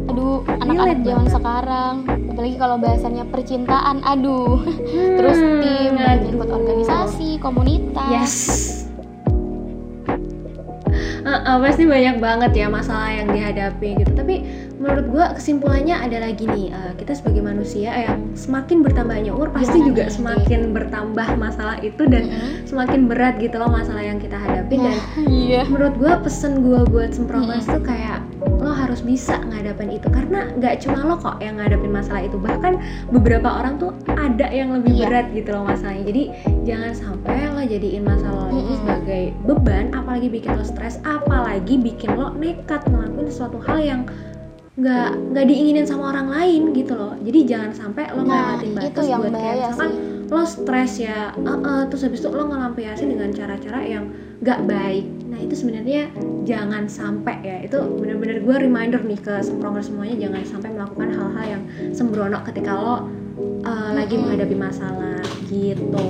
aduh 0.09 0.41
anak-anak 0.49 1.05
zaman 1.05 1.27
sekarang, 1.29 1.93
apalagi 2.33 2.55
kalau 2.57 2.81
bahasannya 2.81 3.21
percintaan, 3.29 4.01
aduh. 4.01 4.65
Terus 5.21 5.37
Hmm, 5.37 5.61
tim, 5.61 5.91
banyak 5.93 6.33
ikut 6.33 6.49
organisasi, 6.49 7.29
komunitas. 7.37 8.09
Yes. 8.09 8.35
Uh, 11.19 11.31
uh, 11.43 11.57
pasti 11.59 11.83
banyak 11.83 12.17
banget 12.17 12.51
ya 12.55 12.67
masalah 12.71 13.11
yang 13.11 13.27
dihadapi 13.27 13.99
gitu. 13.99 14.11
Tapi 14.15 14.35
menurut 14.79 15.05
gua 15.11 15.25
kesimpulannya 15.35 15.99
adalah 15.99 16.31
gini, 16.31 16.71
uh, 16.71 16.95
kita 16.95 17.11
sebagai 17.11 17.43
manusia 17.43 17.91
yang 17.91 18.31
semakin 18.33 18.79
bertambahnya 18.79 19.35
umur 19.35 19.51
pasti 19.51 19.75
Gimana 19.75 19.87
juga 19.91 20.03
nih, 20.07 20.13
semakin 20.15 20.61
bertambah 20.71 21.27
masalah 21.35 21.77
itu 21.83 22.03
dan 22.07 22.23
Mm-mm. 22.29 22.63
semakin 22.63 22.99
berat 23.11 23.35
gitu 23.43 23.59
loh 23.59 23.67
masalah 23.67 24.03
yang 24.03 24.19
kita 24.21 24.39
hadapi 24.39 24.75
dan 24.79 24.95
Iya. 25.27 25.61
menurut 25.67 25.95
gue 25.99 26.13
pesen 26.23 26.63
gue 26.63 26.81
buat 26.87 27.11
semprongers 27.11 27.67
tuh 27.67 27.83
kayak 27.83 28.23
harus 28.89 29.01
bisa 29.01 29.37
ngadapin 29.45 29.89
itu 29.91 30.09
karena 30.09 30.49
nggak 30.51 30.81
cuma 30.81 30.99
lo 31.03 31.15
kok 31.15 31.37
yang 31.37 31.55
ngadapin 31.55 31.89
masalah 31.89 32.21
itu 32.21 32.35
bahkan 32.35 32.81
beberapa 33.07 33.45
orang 33.47 33.77
tuh 33.77 33.93
ada 34.09 34.49
yang 34.49 34.73
lebih 34.73 34.97
Iya. 34.97 35.05
berat 35.05 35.27
gitu 35.31 35.49
loh 35.51 35.63
masalahnya 35.63 36.03
jadi 36.05 36.23
jangan 36.65 36.91
sampai 36.91 37.35
lo 37.47 37.61
jadiin 37.61 38.01
masalah 38.01 38.41
lo 38.43 38.51
ini 38.51 38.61
Mm-mm. 38.65 38.79
sebagai 38.79 39.23
beban 39.43 39.85
apalagi 39.93 40.27
bikin 40.27 40.51
lo 40.51 40.63
stres 40.63 40.97
apalagi 41.03 41.77
bikin 41.77 42.09
lo 42.11 42.33
nekat 42.33 42.81
ngelakuin 42.83 43.27
sesuatu 43.27 43.61
hal 43.61 43.77
yang 43.77 44.01
nggak 44.75 45.11
nggak 45.29 45.45
diinginin 45.45 45.83
sama 45.83 46.09
orang 46.09 46.27
lain 46.27 46.71
gitu 46.71 46.95
loh 46.95 47.13
jadi 47.19 47.39
jangan 47.45 47.71
sampai 47.71 48.09
lo 48.09 48.23
Nah, 48.23 48.57
ngelewatin 48.57 48.71
batas 48.73 49.05
buat 49.05 49.29
kayak 49.29 49.55
misalkan 49.59 49.89
sih. 49.91 49.99
lo 50.29 50.43
stres 50.45 50.93
ya 50.97 51.19
eh, 51.35 51.49
eh, 51.51 51.81
terus 51.85 52.01
habis 52.01 52.19
itu 52.19 52.29
lo 52.29 52.43
ngelampiasin 52.43 53.07
dengan 53.07 53.29
cara-cara 53.29 53.79
yang 53.81 54.05
gak 54.39 54.63
baik. 54.67 55.05
Nah 55.27 55.39
itu 55.43 55.55
sebenarnya 55.55 56.07
jangan 56.47 56.87
sampai 56.87 57.37
ya. 57.43 57.57
Itu 57.63 57.83
bener-bener 57.99 58.39
gue 58.39 58.55
reminder 58.55 59.01
nih 59.03 59.19
ke 59.19 59.43
semprongers 59.43 59.91
semuanya 59.91 60.15
jangan 60.27 60.41
sampai 60.47 60.69
melakukan 60.75 61.09
hal-hal 61.11 61.45
yang 61.59 61.63
sembrono 61.91 62.39
ketika 62.47 62.71
lo 62.75 62.95
eh, 63.63 63.91
lagi 63.95 64.15
menghadapi 64.15 64.55
masalah 64.55 65.19
gitu 65.47 66.07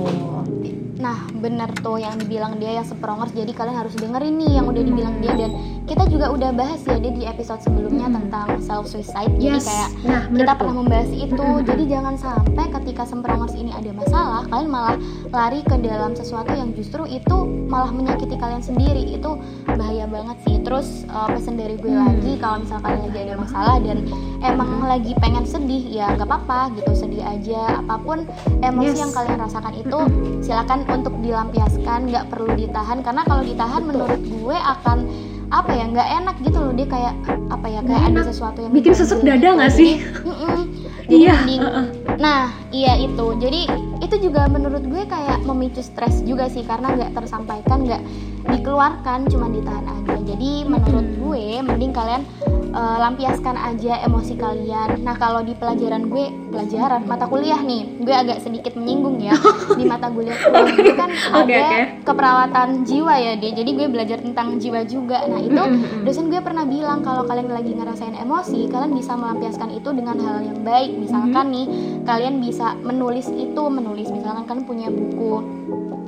Nah, 1.00 1.16
bener 1.32 1.72
tuh 1.76 1.96
yang 1.96 2.12
dibilang 2.14 2.56
dia 2.56 2.76
yang 2.76 2.84
seprongers. 2.84 3.32
Jadi 3.32 3.50
kalian 3.50 3.72
harus 3.74 3.94
dengerin 3.94 4.36
nih 4.36 4.52
yang 4.54 4.68
udah 4.68 4.82
dibilang 4.82 5.16
dia 5.18 5.32
dan 5.34 5.50
kita 5.84 6.04
juga 6.06 6.28
udah 6.28 6.52
bahas 6.52 6.84
ya 6.84 6.96
dia 6.96 7.08
di 7.10 7.24
episode 7.24 7.58
sebelumnya 7.58 8.04
Hmm. 8.04 8.16
tentang 8.20 8.48
self 8.60 8.84
suicide. 8.84 9.32
Jadi 9.32 9.48
yes 9.50 9.64
kayak 9.64 9.88
nah 10.02 10.22
kita 10.28 10.44
tuh. 10.46 10.58
pernah 10.60 10.74
membahas 10.76 11.10
itu. 11.10 11.40
Mm-mm. 11.42 11.64
Jadi 11.64 11.82
jangan 11.86 12.14
sampai 12.14 12.64
ketika 12.70 13.02
semprongers 13.02 13.54
ini 13.54 13.72
ada 13.72 13.90
masalah, 13.90 14.44
kalian 14.46 14.68
malah 14.68 14.96
lari 15.26 15.60
ke 15.62 15.76
dalam 15.78 16.12
sesuatu 16.12 16.52
yang 16.52 16.70
justru 16.72 17.02
itu 17.06 17.36
malah 17.66 17.90
menyakiti 17.90 18.36
kalian 18.36 18.60
sendiri. 18.60 19.02
Itu 19.10 19.40
bahaya 19.66 20.04
banget 20.04 20.36
sih. 20.44 20.60
Terus 20.60 20.86
uh, 21.08 21.26
pesan 21.26 21.56
dari 21.56 21.74
gue 21.74 21.88
Hmm. 21.90 22.06
lagi 22.06 22.32
kalau 22.36 22.60
misalnya 22.60 22.84
kalian 22.84 23.02
lagi 23.02 23.18
ada 23.22 23.34
masalah 23.36 23.76
dan 23.80 23.98
emang 24.40 24.70
lagi 24.82 25.12
pengen 25.16 25.42
sedih 25.42 25.82
ya 25.90 26.12
nggak 26.12 26.24
apa-apa 26.24 26.60
gitu 26.74 26.92
sedih 26.94 27.20
aja 27.20 27.78
apa 27.78 27.96
pun 27.98 28.18
emosi 28.60 28.88
Yes. 28.90 28.98
yang 28.98 29.12
kalian 29.12 29.38
rasakan 29.38 29.74
itu 29.76 29.98
silakan 30.40 30.80
untuk 30.90 31.14
dilampiaskan 31.20 32.10
nggak 32.10 32.26
perlu 32.28 32.52
ditahan. 32.54 33.00
Karena 33.00 33.22
kalau 33.24 33.42
ditahan 33.42 33.82
menurut 33.86 34.20
gue 34.20 34.56
akan 34.56 34.98
apa 35.50 35.70
ya 35.74 35.84
nggak 35.90 36.08
enak 36.22 36.36
gitu 36.42 36.58
loh. 36.58 36.72
Dia 36.74 36.86
kayak 36.86 37.14
apa 37.50 37.66
ya 37.66 37.80
kayak 37.80 37.86
Nggak 37.86 38.02
ada 38.02 38.10
enak. 38.12 38.24
sesuatu 38.30 38.58
yang 38.62 38.72
Bikin 38.72 38.92
sesek 38.94 39.20
dada 39.22 39.48
nggak 39.56 39.72
sih? 39.72 39.92
Iya, 41.10 41.34
nah 42.22 42.54
iya 42.70 42.94
itu. 42.94 43.34
Jadi 43.42 43.66
itu 43.98 44.16
juga 44.22 44.46
menurut 44.46 44.86
gue 44.86 45.02
kayak 45.10 45.42
memicu 45.42 45.82
stres 45.82 46.22
juga 46.22 46.46
sih. 46.46 46.62
Karena 46.62 46.94
nggak 46.94 47.18
tersampaikan 47.18 47.82
nggak 47.82 47.98
dikeluarkan 48.46 49.26
cuma 49.26 49.50
ditahan 49.50 49.90
aja. 49.90 50.14
Jadi 50.22 50.70
menurut 50.70 51.06
gue 51.18 51.66
mending 51.66 51.90
kalian 51.90 52.22
eh, 52.70 52.96
lampiaskan 53.02 53.56
aja 53.58 54.00
emosi 54.06 54.34
kalian. 54.38 55.02
Nah 55.02 55.14
kalau 55.18 55.42
di 55.42 55.52
pelajaran 55.58 56.08
gue 56.08 56.30
pelajaran 56.50 57.06
mata 57.06 57.30
kuliah 57.30 57.58
nih 57.62 58.02
gue 58.02 58.14
agak 58.14 58.42
sedikit 58.42 58.74
menyinggung 58.74 59.22
ya 59.22 59.34
di 59.78 59.84
mata 59.86 60.10
kuliah 60.10 60.34
gue 60.34 60.82
itu 60.82 60.94
kan 60.98 61.10
Oke, 61.40 61.54
ada 61.54 61.62
oke. 61.62 61.80
keperawatan 62.06 62.68
jiwa 62.82 63.14
ya 63.14 63.32
dia 63.38 63.50
jadi 63.54 63.70
gue 63.70 63.86
belajar 63.90 64.18
tentang 64.18 64.58
jiwa 64.58 64.82
juga. 64.86 65.22
Nah 65.26 65.40
itu 65.42 65.62
dosen 66.02 66.32
gue 66.32 66.40
pernah 66.42 66.66
bilang 66.66 67.02
kalau 67.06 67.22
kalian 67.26 67.50
lagi 67.50 67.74
ngerasain 67.74 68.16
emosi 68.18 68.66
kalian 68.70 68.94
bisa 68.94 69.14
melampiaskan 69.14 69.70
itu 69.74 69.90
dengan 69.94 70.16
hal 70.18 70.42
yang 70.42 70.60
baik. 70.64 70.90
Misalkan 70.96 71.54
nih 71.54 71.66
kalian 72.06 72.42
bisa 72.42 72.74
menulis 72.82 73.28
itu 73.30 73.62
menulis. 73.70 74.08
Misalkan 74.10 74.46
kalian 74.48 74.66
punya 74.66 74.88
buku 74.90 75.59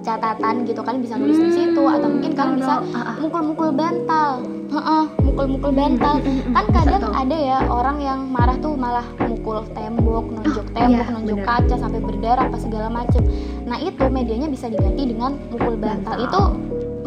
catatan 0.02 0.66
gitu 0.66 0.82
kalian 0.82 1.02
bisa 1.02 1.14
nulis 1.16 1.38
di 1.38 1.50
situ 1.54 1.82
atau 1.86 2.08
mungkin 2.10 2.32
kalian 2.34 2.56
bisa 2.58 2.74
ah, 2.92 2.98
ah. 2.98 3.16
mukul-mukul 3.22 3.70
bantal 3.72 4.42
Heeh, 4.72 5.04
mukul-mukul 5.20 5.72
bantal 5.76 6.16
Mm-mm. 6.24 6.56
kan 6.56 6.64
Bisa 6.64 6.76
kadang 6.80 7.02
tuh. 7.04 7.12
ada 7.12 7.36
ya 7.36 7.58
orang 7.68 7.98
yang 8.00 8.20
marah 8.32 8.56
tuh 8.56 8.72
malah 8.72 9.04
mukul 9.20 9.60
tembok 9.76 10.32
nonjok 10.32 10.66
tembok 10.72 11.06
iya, 11.06 11.12
nonjok 11.12 11.38
bener. 11.44 11.48
kaca 11.60 11.74
sampai 11.76 12.00
berdarah 12.00 12.44
apa 12.48 12.56
segala 12.56 12.88
macem 12.88 13.20
nah 13.68 13.76
itu 13.76 14.04
medianya 14.08 14.48
bisa 14.48 14.72
diganti 14.72 15.12
dengan 15.12 15.36
mukul 15.52 15.76
bantal 15.76 16.16
Bantal. 16.16 16.24
itu 16.24 16.42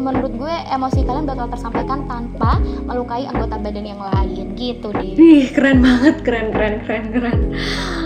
menurut 0.06 0.32
gue 0.38 0.54
emosi 0.70 1.02
kalian 1.02 1.26
bakal 1.26 1.50
tersampaikan 1.50 2.06
tanpa 2.06 2.62
melukai 2.86 3.26
anggota 3.26 3.58
badan 3.58 3.82
yang 3.82 3.98
lain 3.98 4.54
gitu 4.54 4.94
deh 4.94 5.18
Wih, 5.18 5.50
keren 5.50 5.82
banget, 5.82 6.22
keren, 6.22 6.54
keren, 6.54 6.74
keren, 6.86 7.04
keren. 7.10 7.40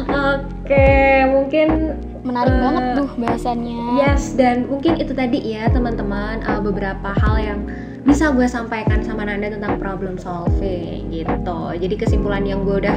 Oke, 0.09 0.89
mungkin 1.29 1.69
menarik 2.25 2.53
Eh, 2.53 2.61
banget 2.61 2.85
tuh 2.97 3.09
bahasannya 3.21 4.01
Yes, 4.01 4.33
dan 4.33 4.69
mungkin 4.69 4.97
itu 4.97 5.13
tadi 5.13 5.39
ya 5.45 5.69
teman-teman 5.69 6.41
uh, 6.49 6.61
beberapa 6.65 7.13
hal 7.21 7.37
yang 7.37 7.61
bisa 8.01 8.33
gue 8.33 8.49
sampaikan 8.49 9.05
sama 9.05 9.29
Nanda 9.29 9.53
tentang 9.53 9.77
problem 9.77 10.17
solving 10.17 11.13
gitu. 11.13 11.61
Jadi 11.77 11.95
kesimpulan 12.01 12.49
yang 12.49 12.65
gue 12.65 12.81
udah 12.81 12.97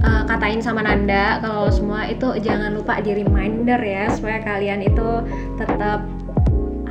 uh, 0.00 0.22
katain 0.24 0.64
sama 0.64 0.80
Nanda 0.80 1.44
kalau 1.44 1.68
semua 1.68 2.08
itu 2.08 2.40
jangan 2.40 2.72
lupa 2.72 3.04
di 3.04 3.20
reminder 3.20 3.76
ya 3.76 4.08
supaya 4.08 4.40
kalian 4.40 4.80
itu 4.80 5.08
tetap 5.60 6.00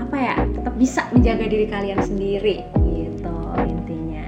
apa 0.09 0.17
ya, 0.17 0.35
tetap 0.57 0.73
bisa 0.73 1.05
menjaga 1.13 1.45
diri 1.45 1.69
kalian 1.69 2.01
sendiri 2.01 2.65
gitu 2.81 3.35
intinya. 3.61 4.25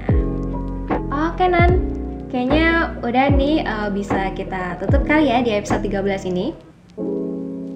Oke 1.10 1.50
Nan, 1.50 1.90
kayaknya 2.30 2.94
udah 3.02 3.26
nih 3.34 3.66
uh, 3.66 3.90
bisa 3.90 4.30
kita 4.30 4.78
tutup 4.78 5.02
kali 5.02 5.26
ya 5.26 5.42
di 5.42 5.50
episode 5.50 5.82
13 5.82 6.30
ini. 6.30 6.54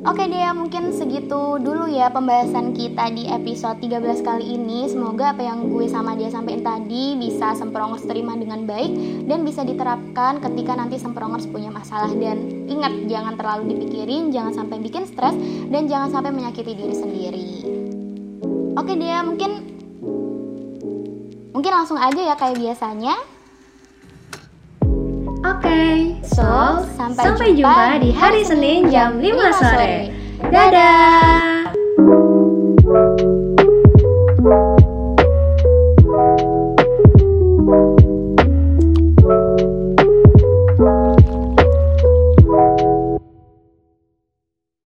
Oke 0.07 0.23
deh, 0.31 0.39
mungkin 0.55 0.95
segitu 0.95 1.59
dulu 1.59 1.91
ya 1.91 2.07
pembahasan 2.07 2.79
kita 2.79 3.11
di 3.11 3.27
episode 3.27 3.83
13 3.83 4.23
kali 4.23 4.55
ini. 4.55 4.87
Semoga 4.87 5.35
apa 5.35 5.43
yang 5.43 5.67
gue 5.67 5.91
sama 5.91 6.15
dia 6.15 6.31
sampaikan 6.31 6.63
tadi 6.63 7.19
bisa 7.19 7.59
semprongers 7.59 8.07
terima 8.07 8.39
dengan 8.39 8.71
baik 8.71 9.27
dan 9.27 9.43
bisa 9.43 9.67
diterapkan 9.67 10.39
ketika 10.39 10.79
nanti 10.79 10.95
semprongers 10.95 11.51
punya 11.51 11.75
masalah. 11.75 12.15
Dan 12.15 12.71
ingat, 12.71 12.95
jangan 13.11 13.35
terlalu 13.35 13.75
dipikirin, 13.75 14.31
jangan 14.31 14.55
sampai 14.55 14.79
bikin 14.79 15.11
stres, 15.11 15.35
dan 15.75 15.91
jangan 15.91 16.15
sampai 16.15 16.31
menyakiti 16.31 16.79
diri 16.79 16.95
sendiri. 16.95 17.47
Oke 18.87 18.95
deh, 19.03 19.19
mungkin 19.19 19.51
mungkin 21.51 21.73
langsung 21.75 21.99
aja 21.99 22.23
ya 22.23 22.39
kayak 22.39 22.55
biasanya. 22.55 23.19
Oke, 25.43 26.15
So, 26.23 26.39
so, 26.39 26.87
sampai 26.95 27.35
sampai, 27.35 27.59
jumpa 27.59 27.67
jumpa 27.67 27.99
di 27.99 28.11
hari 28.15 28.47
Senin 28.47 28.87
jam 28.87 29.19
5 29.19 29.59
sore. 29.59 30.15
Dadah! 30.39 30.55
Dadah! 30.55 31.56